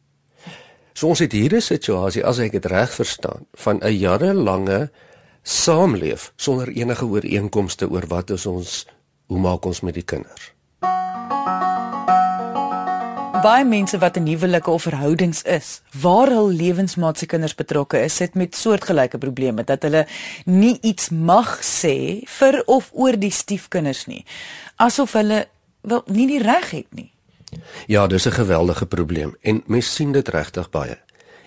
So 0.94 1.09
ons 1.09 1.18
het 1.24 1.33
hier 1.33 1.55
'n 1.55 1.61
situasie 1.61 2.24
as 2.24 2.38
ek 2.38 2.52
dit 2.52 2.66
reg 2.66 2.90
verstaan 2.92 3.46
van 3.55 3.81
'n 3.81 3.98
jarelange 3.98 4.90
saamleef 5.42 6.33
sonder 6.37 6.68
enige 6.68 7.05
ooreenkomste 7.05 7.88
oor 7.90 8.07
wat 8.07 8.31
is 8.31 8.46
ons 8.46 8.87
hoe 9.26 9.38
maak 9.38 9.64
ons 9.64 9.81
met 9.81 9.94
die 9.94 10.05
kinders? 10.05 10.51
Baie 13.42 13.64
mense 13.66 13.98
wat 13.98 14.16
in 14.16 14.26
huwelike 14.31 14.70
of 14.70 14.85
verhoudings 14.87 15.40
is, 15.42 15.81
waar 15.98 16.31
hul 16.31 16.52
lewensmaat 16.55 17.18
se 17.18 17.26
kinders 17.26 17.57
betrokke 17.59 17.98
is, 17.98 18.14
sit 18.20 18.37
met 18.38 18.55
soortgelyke 18.55 19.18
probleme 19.18 19.64
dat 19.66 19.83
hulle 19.83 20.05
nie 20.46 20.76
iets 20.87 21.09
mag 21.11 21.57
sê 21.66 22.22
vir 22.38 22.61
of 22.70 22.92
oor 22.94 23.18
die 23.18 23.33
stiefkinders 23.35 24.05
nie, 24.07 24.20
asof 24.78 25.16
hulle 25.18 25.40
wel 25.83 26.05
nie 26.14 26.28
die 26.31 26.42
reg 26.42 26.70
het 26.70 26.87
nie. 26.94 27.09
Ja, 27.90 28.07
dis 28.07 28.26
'n 28.26 28.38
geweldige 28.38 28.87
probleem 28.87 29.35
en 29.40 29.62
mense 29.66 29.90
sien 29.90 30.12
dit 30.12 30.28
regtig 30.28 30.70
baie. 30.70 30.98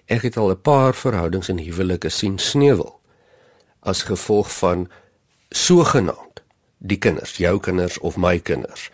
Ek 0.05 0.21
het 0.21 0.37
al 0.37 0.51
'n 0.51 0.61
paar 0.61 0.93
verhoudings 0.93 1.49
en 1.49 1.57
huwelike 1.57 2.09
sien 2.09 2.37
sneuwel 2.37 2.99
as 3.79 4.03
gevolg 4.03 4.51
van 4.57 4.89
sogenaamd 5.49 6.43
die 6.77 6.97
kinders, 6.97 7.37
jou 7.37 7.59
kinders 7.59 7.97
of 7.99 8.17
my 8.17 8.39
kinders. 8.39 8.89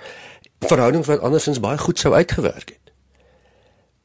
Verhoudings 0.60 1.08
wat 1.08 1.20
andersins 1.20 1.60
baie 1.60 1.78
goed 1.78 2.00
sou 2.00 2.14
uitgewerk 2.14 2.70
het. 2.70 2.81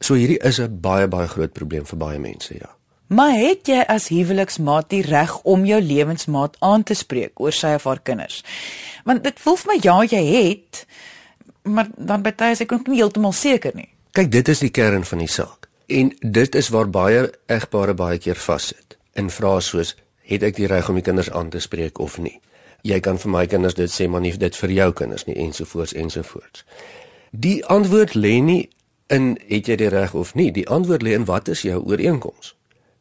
So 0.00 0.14
hierdie 0.14 0.38
is 0.44 0.60
'n 0.60 0.80
baie 0.80 1.08
baie 1.08 1.28
groot 1.28 1.52
probleem 1.52 1.86
vir 1.86 1.98
baie 1.98 2.18
mense, 2.18 2.54
ja. 2.54 2.70
Maar 3.06 3.30
het 3.38 3.66
jy 3.66 3.84
as 3.88 4.08
huweliksmaat 4.08 4.90
die 4.90 5.02
reg 5.02 5.42
om 5.42 5.64
jou 5.64 5.80
lewensmaat 5.80 6.56
aan 6.58 6.82
te 6.82 6.94
spreek 6.94 7.40
oor 7.40 7.52
sy 7.52 7.74
of 7.74 7.84
haar 7.84 8.00
kinders? 8.02 8.44
Want 9.04 9.24
dit 9.24 9.40
voel 9.40 9.56
vir 9.56 9.72
my 9.72 9.78
ja, 9.82 10.02
jy 10.02 10.24
het, 10.24 10.86
maar 11.62 11.88
dan 11.96 12.22
baie 12.22 12.50
is 12.50 12.60
ek 12.60 12.72
ook 12.72 12.86
nie 12.86 12.96
heeltemal 12.96 13.32
seker 13.32 13.72
nie. 13.74 13.88
Kyk, 14.12 14.30
dit 14.30 14.48
is 14.48 14.58
die 14.58 14.70
kern 14.70 15.04
van 15.04 15.18
die 15.18 15.28
saak. 15.28 15.68
En 15.86 16.12
dit 16.20 16.54
is 16.54 16.68
waar 16.68 16.90
baie 16.90 17.30
egpare 17.46 17.94
baie 17.94 18.18
keer 18.18 18.36
vassit. 18.36 18.96
In 19.14 19.30
vrae 19.30 19.60
soos, 19.60 19.96
het 20.22 20.42
ek 20.42 20.56
die 20.56 20.66
reg 20.66 20.88
om 20.88 20.94
die 20.94 21.02
kinders 21.02 21.30
aan 21.30 21.50
te 21.50 21.60
spreek 21.60 21.98
of 21.98 22.18
nie? 22.18 22.40
jy 22.86 23.00
kan 23.02 23.18
vir 23.18 23.32
my 23.32 23.44
kinders 23.50 23.76
dit 23.78 23.92
sê 23.92 24.06
maar 24.10 24.22
nie 24.24 24.34
dit 24.38 24.58
vir 24.62 24.74
jou 24.76 24.90
kinders 25.00 25.26
nie 25.28 25.36
ensovoorts 25.46 25.94
ensovoorts. 25.98 26.64
Die 27.32 27.58
antwoord 27.72 28.14
lê 28.14 28.38
nie 28.42 28.62
in 29.06 29.36
het 29.46 29.66
jy 29.70 29.76
die 29.76 29.90
reg 29.92 30.14
of 30.14 30.34
nie, 30.34 30.50
die 30.52 30.68
antwoord 30.68 31.02
lê 31.02 31.14
in 31.14 31.26
wat 31.28 31.48
is 31.48 31.62
jou 31.62 31.80
ooreenkoms 31.82 32.54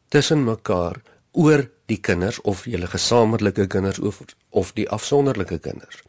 tussen 0.08 0.44
mekaar 0.44 1.00
oor 1.36 1.66
die 1.90 1.98
kinders 2.00 2.38
of 2.40 2.64
julle 2.64 2.86
gesamentlike 2.86 3.66
kinders 3.66 3.98
of 3.98 4.22
of 4.50 4.72
die 4.72 4.88
afsonderlike 4.88 5.58
kinders. 5.58 6.02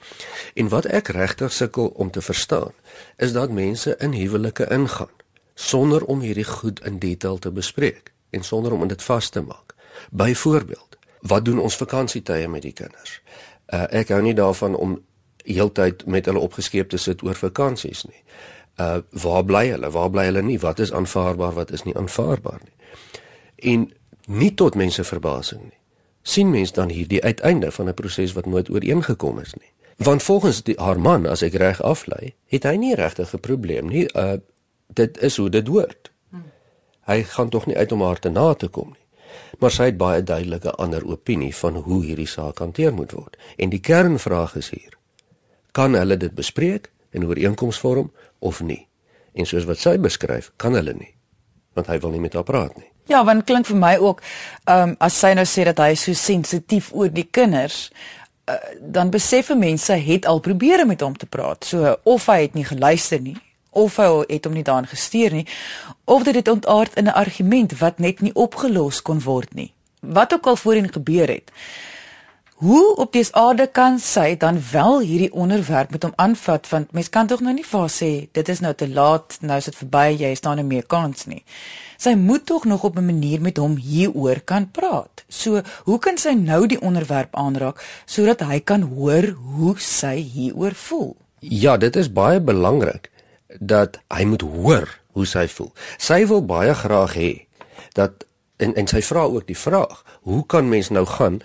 En 0.54 0.70
wat 0.70 0.86
ek 0.86 1.10
regtig 1.18 1.52
sukkel 1.52 1.88
om 2.00 2.12
te 2.12 2.22
verstaan, 2.22 2.72
is 3.18 3.34
dat 3.34 3.52
mense 3.52 3.96
in 4.00 4.14
huwelike 4.14 4.70
ingaan 4.72 5.12
sonder 5.54 6.06
om 6.06 6.22
hierdie 6.22 6.46
goed 6.48 6.80
in 6.86 7.00
detail 7.00 7.38
te 7.38 7.52
bespreek 7.52 8.14
en 8.30 8.44
sonder 8.44 8.72
om 8.72 8.88
dit 8.88 9.04
vas 9.04 9.30
te 9.30 9.42
maak. 9.42 9.76
Byvoorbeeld, 10.12 10.98
wat 11.22 11.46
doen 11.46 11.60
ons 11.60 11.76
vakansietye 11.76 12.48
met 12.48 12.62
die 12.62 12.74
kinders? 12.74 13.22
Uh, 13.68 13.84
ek 13.90 14.14
hou 14.14 14.22
nie 14.22 14.36
daarvan 14.38 14.76
om 14.76 15.00
heeltyd 15.44 16.06
met 16.06 16.26
hulle 16.26 16.40
opgeskeep 16.40 16.90
te 16.90 16.98
sit 17.02 17.24
oor 17.24 17.36
vakansies 17.36 18.06
nie. 18.08 18.24
Uh 18.78 18.98
waar 19.12 19.46
bly 19.46 19.68
hulle? 19.70 19.90
Waar 19.92 20.10
bly 20.10 20.26
hulle 20.30 20.42
nie? 20.42 20.60
Wat 20.60 20.80
is 20.80 20.94
aanvaarbaar, 20.94 21.54
wat 21.54 21.72
is 21.72 21.84
nie 21.84 21.96
aanvaarbaar 21.98 22.60
nie? 22.64 22.76
En 23.74 23.88
nie 24.28 24.54
tot 24.54 24.76
mense 24.76 25.04
verbasing 25.04 25.62
nie. 25.64 25.76
sien 26.28 26.50
mens 26.52 26.74
dan 26.76 26.90
hier 26.90 27.08
die 27.08 27.24
uiteinde 27.24 27.72
van 27.72 27.88
'n 27.88 27.94
proses 27.94 28.34
wat 28.34 28.46
nooit 28.46 28.70
ooreengekom 28.70 29.40
is 29.40 29.54
nie. 29.54 29.72
Want 29.96 30.24
volgens 30.24 30.64
die 30.64 30.76
haar 30.78 31.00
man, 31.00 31.26
as 31.26 31.42
ek 31.42 31.54
reg 31.54 31.82
aflei, 31.82 32.36
het 32.46 32.64
hy 32.64 32.76
nie 32.76 32.96
regtig 32.96 33.34
'n 33.34 33.40
probleem 33.40 33.88
nie. 33.88 34.06
Uh 34.14 34.38
dit 34.94 35.18
is 35.18 35.38
hoe 35.38 35.50
dit 35.50 35.68
hoort. 35.68 36.12
Hy 37.02 37.24
gaan 37.24 37.50
tog 37.50 37.66
nie 37.66 37.78
uit 37.78 37.92
om 37.92 38.02
haar 38.02 38.20
te 38.20 38.30
na 38.30 38.54
te 38.54 38.68
kom 38.68 38.88
nie 38.88 39.08
maar 39.60 39.74
sy 39.74 39.90
het 39.92 39.98
baie 39.98 40.24
duidelike 40.24 40.74
ander 40.82 41.06
opinie 41.06 41.54
van 41.56 41.80
hoe 41.88 42.04
hierdie 42.06 42.30
saak 42.30 42.60
hanteer 42.64 42.94
moet 42.94 43.14
word. 43.16 43.38
En 43.58 43.70
die 43.74 43.80
kernvraag 43.80 44.56
is 44.56 44.70
hier: 44.70 44.98
kan 45.72 45.94
hulle 45.94 46.18
dit 46.18 46.34
bespreek 46.36 46.92
en 47.10 47.26
ooreenkoms 47.26 47.80
vorm 47.80 48.12
of 48.40 48.62
nie? 48.62 48.88
En 49.34 49.46
soos 49.46 49.66
wat 49.66 49.80
sy 49.80 49.98
beskryf, 49.98 50.52
kan 50.58 50.74
hulle 50.74 50.94
nie, 50.94 51.14
want 51.74 51.88
hy 51.88 52.00
wil 52.00 52.12
nie 52.16 52.22
met 52.22 52.34
haar 52.34 52.44
praat 52.44 52.78
nie. 52.78 52.90
Ja, 53.08 53.24
want 53.24 53.46
klink 53.48 53.66
vir 53.66 53.78
my 53.78 53.96
ook, 53.98 54.22
ehm 54.66 54.90
um, 54.90 54.96
as 55.00 55.20
sy 55.20 55.34
nou 55.34 55.46
sê 55.46 55.64
dat 55.64 55.80
hy 55.80 55.94
so 55.96 56.14
sensitief 56.14 56.92
oor 56.94 57.10
die 57.10 57.28
kinders, 57.32 57.92
uh, 58.50 58.56
dan 58.82 59.10
besef 59.10 59.54
mense 59.56 59.94
het 59.94 60.26
al 60.26 60.40
probeer 60.40 60.86
met 60.88 61.02
hom 61.02 61.16
te 61.18 61.26
praat. 61.26 61.64
So 61.66 61.96
of 62.04 62.26
hy 62.28 62.42
het 62.42 62.54
nie 62.54 62.66
geluister 62.66 63.22
nie 63.22 63.38
of 63.78 63.98
hy 64.02 64.08
het 64.28 64.46
hom 64.46 64.56
nie 64.58 64.66
daarin 64.66 64.90
gestuur 64.90 65.36
nie 65.38 65.46
of 66.06 66.26
dit 66.28 66.36
het 66.36 66.48
ontaard 66.48 66.96
in 66.96 67.06
'n 67.06 67.18
argument 67.24 67.78
wat 67.80 68.00
net 68.00 68.22
nie 68.22 68.34
opgelos 68.34 69.02
kon 69.02 69.22
word 69.22 69.54
nie 69.54 69.74
wat 70.00 70.34
ook 70.34 70.48
al 70.48 70.56
voorheen 70.56 70.92
gebeur 70.94 71.28
het 71.28 71.52
Hoe 72.58 72.96
op 72.96 73.12
dese 73.14 73.34
aarde 73.38 73.68
kan 73.70 74.00
sy 74.02 74.32
dan 74.38 74.58
wel 74.72 75.00
hierdie 75.06 75.34
onderwerp 75.34 75.92
met 75.94 76.04
hom 76.04 76.14
aanvat 76.16 76.70
want 76.70 76.92
mens 76.92 77.10
kan 77.14 77.28
tog 77.30 77.44
nou 77.46 77.52
nie 77.54 77.66
vir 77.66 77.84
haar 77.84 77.92
sê 77.94 78.10
dit 78.34 78.48
is 78.50 78.64
nou 78.66 78.72
te 78.74 78.88
laat, 78.90 79.36
nou 79.46 79.58
is 79.62 79.68
dit 79.70 79.78
verby, 79.78 80.06
jy 80.18 80.32
staan 80.34 80.58
nie 80.58 80.66
meer 80.66 80.88
kans 80.90 81.28
nie. 81.30 81.44
Sy 82.02 82.16
moet 82.18 82.48
tog 82.50 82.66
nog 82.66 82.88
op 82.90 82.98
'n 82.98 83.06
manier 83.06 83.42
met 83.42 83.62
hom 83.62 83.76
hieroor 83.76 84.42
kan 84.42 84.66
praat. 84.72 85.24
So, 85.30 85.62
hoe 85.86 86.00
kan 86.00 86.18
sy 86.18 86.34
nou 86.34 86.66
die 86.68 86.82
onderwerp 86.82 87.36
aanraak 87.36 87.78
sodat 88.06 88.42
hy 88.42 88.60
kan 88.60 88.82
hoor 88.82 89.38
hoe 89.38 89.76
sy 89.78 90.16
hieroor 90.16 90.74
voel? 90.74 91.16
Ja, 91.40 91.78
dit 91.78 91.96
is 91.96 92.14
baie 92.14 92.42
belangrik 92.42 93.12
dat 93.60 94.00
hy 94.10 94.26
moet 94.26 94.42
hoor 94.42 95.00
hoe 95.12 95.26
sy 95.26 95.48
voel. 95.48 95.74
Sy 95.98 96.26
wil 96.26 96.42
baie 96.46 96.74
graag 96.74 97.14
hê 97.14 97.46
dat 97.94 98.26
en 98.58 98.74
en 98.76 98.88
sy 98.88 99.02
vra 99.02 99.24
ook 99.30 99.48
die 99.48 99.58
vraag, 99.58 100.04
hoe 100.22 100.46
kan 100.46 100.70
mens 100.70 100.90
nou 100.90 101.06
gaan 101.06 101.42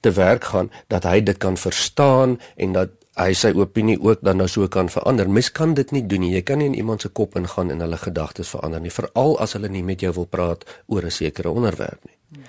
te 0.00 0.12
werk 0.12 0.44
gaan 0.44 0.70
dat 0.88 1.04
hy 1.04 1.20
dit 1.20 1.38
kan 1.38 1.56
verstaan 1.56 2.38
en 2.56 2.72
dat 2.72 2.90
hy 3.20 3.32
sy 3.36 3.50
opinie 3.58 3.98
ook 4.00 4.22
dan 4.24 4.38
nou 4.40 4.48
so 4.48 4.68
kan 4.68 4.88
verander. 4.88 5.28
Mens 5.28 5.50
kan 5.52 5.74
dit 5.74 5.90
nie 5.92 6.04
doen 6.06 6.22
nie. 6.24 6.32
Jy 6.38 6.42
kan 6.46 6.60
nie 6.60 6.70
in 6.70 6.78
iemand 6.78 7.02
se 7.02 7.10
kop 7.12 7.36
ingaan 7.36 7.72
en 7.74 7.82
hulle 7.84 7.98
gedagtes 8.00 8.52
verander 8.52 8.80
nie, 8.80 8.92
veral 8.94 9.36
as 9.42 9.56
hulle 9.58 9.68
nie 9.68 9.84
met 9.84 10.00
jou 10.00 10.12
wil 10.16 10.28
praat 10.30 10.64
oor 10.86 11.04
'n 11.04 11.10
sekere 11.10 11.50
onderwerp 11.50 12.00
nie. 12.04 12.44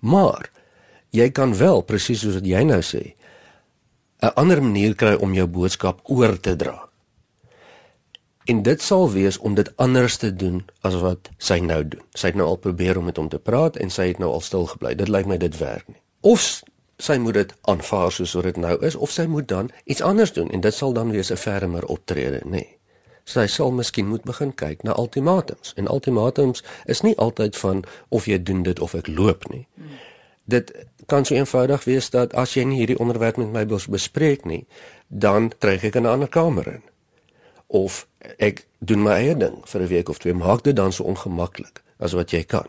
Maar 0.00 0.50
jy 1.10 1.30
kan 1.30 1.56
wel 1.56 1.82
presies 1.82 2.20
soos 2.20 2.34
wat 2.34 2.46
jy 2.46 2.62
nou 2.62 2.80
sê, 2.80 3.14
'n 4.22 4.32
ander 4.36 4.62
manier 4.62 4.94
kry 4.94 5.14
om 5.14 5.34
jou 5.34 5.46
boodskap 5.46 6.00
oor 6.04 6.40
te 6.40 6.56
dra. 6.56 6.88
En 8.44 8.62
dit 8.62 8.82
sal 8.82 9.10
wees 9.10 9.38
om 9.38 9.54
dit 9.54 9.72
anders 9.76 10.16
te 10.16 10.36
doen 10.36 10.64
as 10.80 10.94
wat 10.94 11.30
sy 11.38 11.58
nou 11.58 11.88
doen. 11.88 12.02
Sy 12.12 12.26
het 12.26 12.36
nou 12.36 12.46
al 12.48 12.56
probeer 12.56 12.98
om 12.98 13.04
met 13.04 13.16
hom 13.16 13.28
te 13.28 13.38
praat 13.38 13.76
en 13.76 13.90
sy 13.90 14.06
het 14.06 14.18
nou 14.18 14.32
al 14.32 14.40
stil 14.40 14.66
gebly. 14.66 14.94
Dit 14.94 15.08
lyk 15.08 15.26
my 15.26 15.36
dit 15.36 15.58
werk 15.58 15.88
nie. 15.88 16.00
Of 16.20 16.62
sy 16.98 17.16
moet 17.18 17.34
dit 17.34 17.54
aanvaar 17.60 18.12
soos 18.12 18.32
wat 18.32 18.44
dit 18.44 18.56
nou 18.56 18.76
is 18.86 18.94
of 18.94 19.10
sy 19.10 19.26
moet 19.26 19.48
dan 19.48 19.70
iets 19.84 20.02
anders 20.02 20.32
doen 20.32 20.50
en 20.50 20.60
dit 20.60 20.74
sal 20.74 20.92
dan 20.92 21.10
wees 21.10 21.30
'n 21.30 21.36
fermer 21.36 21.84
optrede, 21.86 22.40
nê. 22.44 22.50
Nee. 22.50 22.78
Sy 23.24 23.46
sal 23.46 23.72
miskien 23.72 24.06
moet 24.06 24.22
begin 24.22 24.54
kyk 24.54 24.82
na 24.82 24.96
ultimatums. 24.96 25.72
En 25.76 25.88
ultimatums 25.88 26.64
is 26.84 27.00
nie 27.00 27.16
altyd 27.16 27.56
van 27.56 27.84
of 28.08 28.26
jy 28.26 28.42
doen 28.42 28.62
dit 28.62 28.80
of 28.80 28.94
ek 28.94 29.06
loop 29.06 29.48
nie. 29.48 29.66
Dit 30.44 30.72
kan 31.06 31.24
so 31.24 31.34
eenvoudig 31.34 31.84
wees 31.84 32.10
dat 32.10 32.34
as 32.34 32.54
jy 32.54 32.64
nie 32.64 32.78
hierdie 32.78 32.98
onderwerp 32.98 33.36
met 33.36 33.52
my 33.52 33.64
bespreek 33.88 34.44
nie, 34.44 34.66
dan 35.08 35.52
trek 35.58 35.84
ek 35.84 35.96
'n 35.96 36.06
ander 36.06 36.28
kamer 36.28 36.66
in 36.68 36.82
of 37.66 38.06
ek 38.38 38.66
doen 38.78 39.02
my 39.02 39.12
eie 39.12 39.36
ding 39.36 39.56
vir 39.64 39.80
'n 39.80 39.88
week 39.88 40.08
of 40.08 40.18
twee 40.18 40.34
maak 40.34 40.62
dit 40.62 40.76
dan 40.76 40.92
so 40.92 41.04
ongemaklik 41.04 41.82
as 41.98 42.12
wat 42.12 42.30
jy 42.30 42.42
kan. 42.42 42.68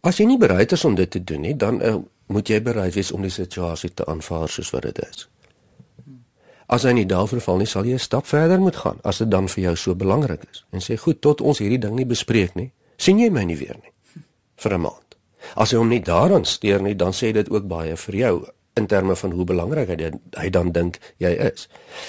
As 0.00 0.18
jy 0.18 0.24
nie 0.24 0.38
bereid 0.38 0.72
is 0.72 0.84
om 0.84 0.94
dit 0.94 1.10
te 1.10 1.24
doen 1.24 1.40
nie, 1.40 1.56
dan 1.56 1.82
uh, 1.82 1.96
moet 2.28 2.48
jy 2.48 2.60
bereid 2.62 2.94
wees 2.94 3.12
om 3.12 3.24
die 3.24 3.32
situasie 3.32 3.90
te 3.94 4.06
aanvaar 4.06 4.48
soos 4.48 4.70
wat 4.74 4.86
dit 4.88 5.00
is. 5.04 5.28
As 6.68 6.84
hy 6.84 6.92
nie 6.92 7.06
daarvoor 7.08 7.40
val 7.40 7.62
nie, 7.62 7.66
sal 7.66 7.86
jy 7.88 7.94
'n 7.96 7.98
stap 7.98 8.26
verder 8.26 8.60
moet 8.60 8.76
gaan 8.76 9.00
as 9.04 9.18
dit 9.18 9.30
dan 9.30 9.48
vir 9.48 9.64
jou 9.64 9.76
so 9.76 9.94
belangrik 9.94 10.42
is 10.52 10.64
en 10.72 10.80
sê 10.80 10.96
goed, 10.96 11.20
tot 11.20 11.40
ons 11.40 11.58
hierdie 11.58 11.80
ding 11.80 11.94
nie 11.94 12.04
bespreek 12.04 12.54
nie, 12.54 12.72
sien 12.96 13.18
jy 13.18 13.30
my 13.30 13.44
nie 13.44 13.56
weer 13.56 13.76
nie 13.82 13.92
vir 14.56 14.74
'n 14.74 14.80
maand. 14.80 15.16
As 15.56 15.70
hy 15.70 15.78
hom 15.78 15.88
nie 15.88 16.00
daaraan 16.00 16.44
steur 16.44 16.82
nie, 16.82 16.94
dan 16.94 17.12
sê 17.12 17.32
dit 17.32 17.50
ook 17.50 17.68
baie 17.68 17.96
vir 17.96 18.14
jou 18.14 18.46
in 18.76 18.86
terme 18.86 19.16
van 19.16 19.32
hoe 19.32 19.44
belangrik 19.44 19.88
hy, 19.88 20.10
hy 20.36 20.50
dan 20.50 20.72
dink 20.72 20.98
jy 21.18 21.30
is. 21.30 21.68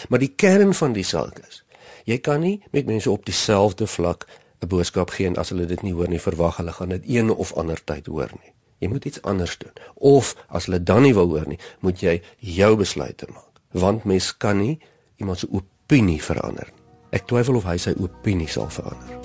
Maar 0.10 0.20
die 0.20 0.36
kern 0.36 0.74
van 0.74 0.94
die 0.94 1.04
saak 1.04 1.40
is 1.48 1.64
Jy 2.10 2.18
kan 2.26 2.42
nie 2.42 2.58
met 2.74 2.88
mense 2.90 3.12
op 3.12 3.26
dieselfde 3.26 3.88
vlak 3.88 4.26
'n 4.62 4.68
boodskap 4.68 5.10
gee 5.10 5.28
en 5.28 5.38
as 5.38 5.50
hulle 5.50 5.66
dit 5.66 5.82
nie 5.82 5.94
hoor 5.94 6.08
nie, 6.08 6.20
verwag 6.20 6.58
hulle 6.58 6.72
gaan 6.72 6.90
dit 6.90 7.04
een 7.06 7.30
of 7.30 7.54
ander 7.54 7.84
tyd 7.84 8.06
hoor 8.06 8.32
nie. 8.42 8.54
Jy 8.80 8.88
moet 8.88 9.06
iets 9.06 9.22
anders 9.28 9.58
doen. 9.60 9.76
Of 9.96 10.36
as 10.48 10.66
hulle 10.70 10.84
dan 10.84 11.04
nie 11.04 11.14
wil 11.14 11.30
hoor 11.34 11.48
nie, 11.48 11.60
moet 11.84 12.02
jy 12.02 12.20
jou 12.40 12.76
besluite 12.80 13.28
maak. 13.32 13.62
Want 13.72 14.08
mens 14.10 14.32
kan 14.38 14.58
nie 14.58 14.80
iemand 15.20 15.40
se 15.40 15.50
opinie 15.52 16.22
verander 16.24 16.70
nie. 16.72 16.86
Ek 17.18 17.26
twyfel 17.28 17.58
of 17.60 17.66
hy 17.68 17.78
sy 17.82 17.96
opinie 18.00 18.48
sal 18.50 18.70
verander. 18.72 19.16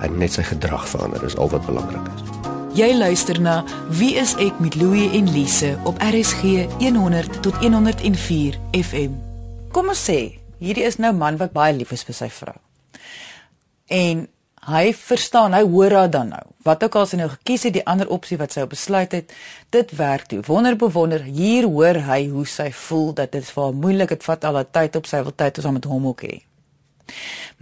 Hy 0.00 0.08
net 0.16 0.34
sy 0.34 0.44
gedrag 0.48 0.86
verander 0.90 1.22
is 1.26 1.36
al 1.38 1.50
wat 1.52 1.66
belangrik 1.68 2.08
is. 2.14 2.30
Jy 2.72 2.88
luister 2.96 3.36
na 3.36 3.58
Wie 3.92 4.14
is 4.16 4.32
ek 4.40 4.56
met 4.64 4.78
Louie 4.80 5.10
en 5.18 5.28
Lise 5.28 5.74
op 5.84 5.98
RSG 6.00 6.64
100 6.80 7.42
tot 7.44 7.58
104 7.60 8.56
FM. 8.78 9.18
Kom 9.76 9.92
ons 9.92 10.04
sê 10.08 10.18
hierdie 10.62 10.86
is 10.88 10.96
nou 10.96 11.12
man 11.12 11.36
wat 11.36 11.52
baie 11.52 11.74
lief 11.76 11.92
is 11.92 12.04
vir 12.08 12.16
sy 12.16 12.30
vrou. 12.32 12.56
En 13.92 14.24
hy 14.66 14.92
verstaan, 14.94 15.56
hy 15.56 15.62
hoor 15.66 15.90
haar 15.96 16.10
dan 16.10 16.28
nou. 16.28 16.42
Wat 16.62 16.84
ook 16.84 16.94
al 16.94 17.08
sy 17.10 17.18
nou 17.18 17.28
gekies 17.32 17.66
het, 17.66 17.74
die 17.74 17.86
ander 17.86 18.10
opsie 18.14 18.38
wat 18.38 18.54
sy 18.54 18.62
besluit 18.70 19.12
het, 19.16 19.34
dit 19.74 19.96
werk 19.98 20.28
toe. 20.30 20.42
Wonder 20.46 20.76
bewonder, 20.78 21.24
hier 21.26 21.66
hoor 21.66 21.98
hy 22.06 22.28
hoe 22.30 22.46
sy 22.46 22.70
voel 22.84 23.10
dat 23.18 23.34
dit 23.34 23.46
vir 23.50 23.62
haar 23.64 23.74
moeilik, 23.74 24.14
dit 24.14 24.24
vat 24.24 24.44
al 24.46 24.60
haar 24.60 24.70
tyd 24.70 24.96
op, 25.00 25.10
sy 25.10 25.22
wil 25.26 25.34
tyd 25.34 25.58
ons 25.58 25.74
met 25.80 25.90
hom 25.90 26.06
ook 26.12 26.26
hê. 26.28 26.38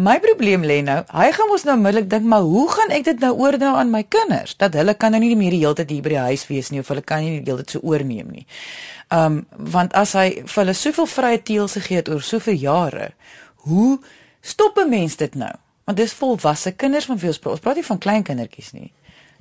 My 0.00 0.16
probleem 0.20 0.62
lê 0.64 0.78
nou, 0.84 1.00
hy 1.12 1.28
gaan 1.36 1.48
mos 1.50 1.64
nou 1.66 1.74
onmiddellik 1.76 2.08
dink, 2.12 2.24
maar 2.28 2.44
hoe 2.46 2.66
gaan 2.72 2.92
ek 2.96 3.06
dit 3.08 3.24
nou 3.24 3.32
oordra 3.42 3.74
aan 3.80 3.90
my 3.92 4.02
kinders? 4.08 4.54
Dat 4.60 4.76
hulle 4.78 4.94
kan 4.96 5.12
nou 5.12 5.20
nie 5.20 5.34
meer 5.36 5.56
die 5.56 5.62
hele 5.64 5.76
tyd 5.76 5.92
hier 5.92 6.04
by 6.04 6.14
die 6.14 6.22
huis 6.30 6.46
wees 6.48 6.70
nie 6.72 6.80
of 6.80 6.92
hulle 6.92 7.04
kan 7.04 7.24
nie 7.24 7.40
die 7.40 7.50
hele 7.50 7.64
tyd 7.64 7.76
so 7.76 7.84
oorneem 7.84 8.30
nie. 8.32 8.46
Um 9.12 9.42
want 9.74 9.96
as 9.98 10.14
hy 10.16 10.44
vir 10.44 10.62
hulle 10.62 10.76
soveel 10.76 11.08
vrye 11.10 11.42
teels 11.44 11.76
gegee 11.80 12.00
het 12.00 12.12
oor 12.12 12.24
soveel 12.24 12.60
jare, 12.60 13.10
hoe 13.66 13.98
stop 14.40 14.78
'n 14.78 14.88
mens 14.88 15.16
dit 15.16 15.34
nou? 15.34 15.52
Want 15.90 15.98
dis 15.98 16.12
volwasse 16.14 16.70
kinders 16.78 17.08
van 17.10 17.18
wie 17.18 17.26
ons 17.32 17.38
praat. 17.42 17.56
Ons 17.56 17.62
praat 17.64 17.78
nie 17.80 17.82
van 17.82 17.98
klein 17.98 18.22
kindertjies 18.22 18.68
nie. 18.76 18.92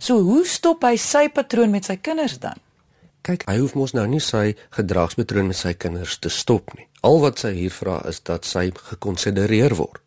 So 0.02 0.18
hoe 0.26 0.42
stop 0.50 0.82
hy 0.82 0.96
sy 0.98 1.28
patroon 1.30 1.70
met 1.70 1.86
sy 1.86 2.00
kinders 2.02 2.40
dan? 2.42 2.58
Kyk, 3.22 3.44
hy 3.46 3.60
hoef 3.60 3.76
mos 3.78 3.94
nou 3.94 4.08
nie 4.10 4.22
sy 4.24 4.56
gedragspatroon 4.74 5.52
met 5.52 5.60
sy 5.60 5.76
kinders 5.78 6.16
te 6.18 6.32
stop 6.34 6.74
nie. 6.74 6.88
Al 7.06 7.22
wat 7.22 7.44
sy 7.44 7.52
hier 7.54 7.76
vra 7.76 8.00
is 8.10 8.24
dat 8.26 8.50
sy 8.50 8.72
gekonsidereer 8.74 9.76
word. 9.78 10.02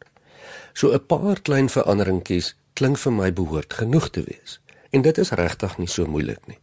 So 0.75 0.91
'n 0.91 1.07
paar 1.07 1.39
klein 1.47 1.69
veranderingkies 1.71 2.57
klink 2.75 2.99
vir 2.99 3.13
my 3.13 3.31
behoort 3.31 3.79
genoeg 3.79 4.11
te 4.11 4.25
wees. 4.27 4.59
En 4.91 5.03
dit 5.03 5.19
is 5.19 5.31
regtig 5.31 5.79
nie 5.79 5.89
so 5.89 6.07
moeilik 6.07 6.43
nie. 6.49 6.59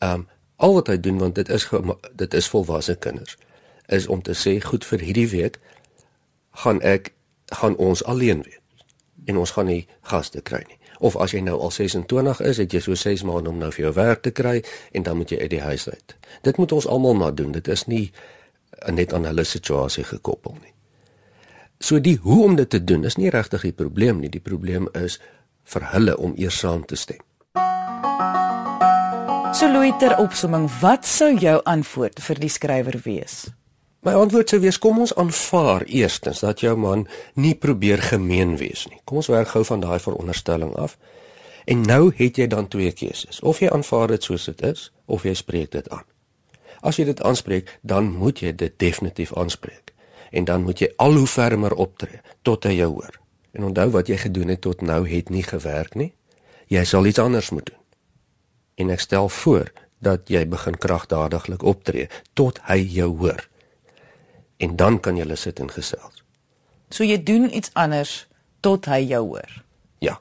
Um 0.00 0.28
Al 0.56 0.74
wat 0.74 0.86
hy 0.86 0.96
doen 1.00 1.18
want 1.18 1.34
dit 1.34 1.48
is 1.48 1.68
dit 2.16 2.34
is 2.34 2.48
volwasse 2.48 2.96
kinders 2.96 3.36
is 3.86 4.06
om 4.06 4.22
te 4.22 4.32
sê 4.32 4.60
goed 4.64 4.84
vir 4.84 5.00
hierdie 5.00 5.28
week 5.28 5.58
gaan 6.64 6.80
ek 6.80 7.12
gaan 7.60 7.76
ons 7.76 8.04
alleen 8.04 8.42
wees 8.42 8.59
en 9.26 9.36
ons 9.36 9.50
gaan 9.50 9.66
nie 9.66 9.86
gaste 10.02 10.40
kry 10.40 10.62
nie. 10.68 10.78
Of 11.00 11.16
as 11.16 11.32
jy 11.32 11.40
nou 11.40 11.56
al 11.60 11.72
26 11.72 12.40
is, 12.44 12.58
het 12.60 12.74
jy 12.76 12.80
so 12.84 12.94
6 12.94 13.22
maande 13.24 13.50
om 13.50 13.58
nou 13.58 13.70
vir 13.72 13.86
jou 13.86 13.94
werk 13.96 14.22
te 14.22 14.32
kry 14.36 14.60
en 14.92 15.06
dan 15.06 15.16
moet 15.16 15.32
jy 15.32 15.38
uit 15.40 15.50
die 15.50 15.62
huis 15.64 15.88
uit. 15.88 16.16
Dit 16.44 16.60
moet 16.60 16.72
ons 16.72 16.86
almal 16.86 17.14
maar 17.14 17.34
doen. 17.34 17.52
Dit 17.52 17.68
is 17.68 17.86
nie 17.86 18.10
net 18.92 19.12
aan 19.12 19.24
hulle 19.24 19.44
situasie 19.44 20.04
gekoppel 20.04 20.56
nie. 20.60 20.74
So 21.80 22.00
die 22.00 22.18
hoe 22.20 22.44
om 22.44 22.56
dit 22.56 22.68
te 22.70 22.84
doen 22.84 23.04
is 23.08 23.16
nie 23.16 23.30
regtig 23.32 23.64
die 23.64 23.76
probleem 23.76 24.20
nie. 24.20 24.28
Die 24.28 24.44
probleem 24.44 24.88
is 24.92 25.18
vir 25.64 25.88
hulle 25.94 26.16
om 26.16 26.34
eers 26.36 26.58
saam 26.60 26.84
te 26.84 26.96
stem. 26.96 27.22
So 29.56 29.68
Louis 29.68 29.96
ter 29.98 30.14
opsomming, 30.20 30.68
wat 30.80 31.08
sou 31.08 31.32
jou 31.36 31.56
antwoord 31.64 32.20
vir 32.22 32.38
die 32.40 32.52
skrywer 32.52 33.00
wees? 33.04 33.48
My 34.00 34.14
antwoord 34.16 34.48
sou 34.48 34.60
wees 34.62 34.78
kom 34.80 34.98
ons 35.02 35.12
aanvaar 35.20 35.82
eerstens 35.84 36.40
dat 36.40 36.62
jou 36.64 36.72
man 36.76 37.06
nie 37.34 37.54
probeer 37.54 38.00
gemeen 38.02 38.56
wees 38.56 38.86
nie. 38.88 39.00
Kom 39.04 39.20
ons 39.20 39.28
werk 39.28 39.52
gou 39.52 39.64
van 39.64 39.82
daai 39.82 39.98
veronderstelling 40.00 40.72
af. 40.80 40.96
En 41.68 41.82
nou 41.84 42.12
het 42.16 42.40
jy 42.40 42.46
dan 42.48 42.68
twee 42.68 42.92
keuses. 42.92 43.42
Of 43.44 43.60
jy 43.60 43.68
aanvaar 43.68 44.14
dit 44.14 44.24
soos 44.24 44.48
dit 44.48 44.62
is 44.70 44.88
of 45.04 45.26
jy 45.28 45.34
spreek 45.36 45.74
dit 45.76 45.90
aan. 45.92 46.06
As 46.80 46.96
jy 46.96 47.04
dit 47.10 47.20
aanspreek, 47.20 47.68
dan 47.82 48.08
moet 48.08 48.40
jy 48.40 48.54
dit 48.56 48.78
definitief 48.80 49.34
aanspreek. 49.36 49.92
En 50.32 50.48
dan 50.48 50.64
moet 50.64 50.80
jy 50.80 50.88
al 50.96 51.20
hoe 51.20 51.28
fermer 51.28 51.76
optree 51.76 52.22
tot 52.42 52.64
hy 52.64 52.78
jou 52.78 52.88
hoor. 52.94 53.20
En 53.52 53.68
onthou 53.68 53.90
wat 53.98 54.08
jy 54.08 54.16
gedoen 54.16 54.54
het 54.54 54.64
tot 54.64 54.80
nou 54.80 55.02
het 55.08 55.28
nie 55.28 55.44
gewerk 55.44 55.94
nie. 55.94 56.14
Jy 56.72 56.84
sal 56.88 57.06
iets 57.06 57.20
anders 57.20 57.50
moet 57.50 57.68
doen 57.68 57.80
en 58.80 58.90
ek 58.94 59.04
stel 59.04 59.28
voor 59.28 59.70
dat 60.00 60.30
jy 60.32 60.46
begin 60.48 60.78
kragdadiglik 60.80 61.62
optree 61.68 62.08
tot 62.38 62.60
hy 62.68 62.80
jou 62.80 63.10
hoor. 63.20 63.49
En 64.60 64.76
dan 64.76 65.00
kan 65.00 65.16
jy 65.16 65.24
sit 65.34 65.60
en 65.60 65.70
gesels. 65.72 66.24
So 66.90 67.06
jy 67.06 67.22
doen 67.22 67.54
iets 67.54 67.70
anders 67.72 68.26
tot 68.60 68.84
hy 68.90 68.98
jou 69.08 69.26
hoor. 69.26 69.62
Ja. 70.04 70.20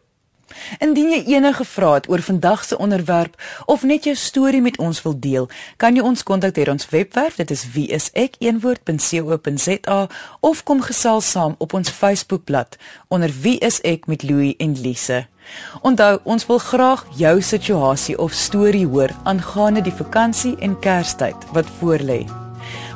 Indien 0.80 1.12
jy 1.12 1.23
enige 1.36 1.65
vrae 1.67 1.93
het 1.99 2.10
oor 2.10 2.21
vandag 2.23 2.63
se 2.63 2.78
onderwerp 2.78 3.41
of 3.65 3.84
net 3.84 4.04
jou 4.08 4.15
storie 4.15 4.62
met 4.62 4.78
ons 4.80 5.02
wil 5.04 5.19
deel, 5.19 5.49
kan 5.78 5.95
jy 5.95 6.02
ons 6.06 6.23
kontak 6.23 6.54
deur 6.56 6.69
ons 6.71 6.89
webwerf, 6.93 7.36
dit 7.36 7.52
is 7.52 7.67
wieisek1woord.co.za 7.75 10.08
of 10.39 10.63
kom 10.63 10.82
gesels 10.88 11.32
saam 11.32 11.56
op 11.58 11.73
ons 11.73 11.89
Facebookblad 11.89 12.78
onder 13.08 13.30
wie 13.41 13.60
is 13.60 13.82
ek 13.84 14.08
met 14.08 14.23
Louie 14.23 14.56
en 14.58 14.82
Lise. 14.82 15.28
Onthou, 15.82 16.19
ons 16.23 16.45
wil 16.45 16.60
graag 16.62 17.06
jou 17.17 17.41
situasie 17.41 18.19
of 18.19 18.34
storie 18.34 18.88
hoor 18.88 19.10
aangaande 19.23 19.82
die 19.82 19.97
vakansie 20.04 20.56
en 20.62 20.80
Kerstyd 20.80 21.36
wat 21.58 21.65
voorlê. 21.80 22.48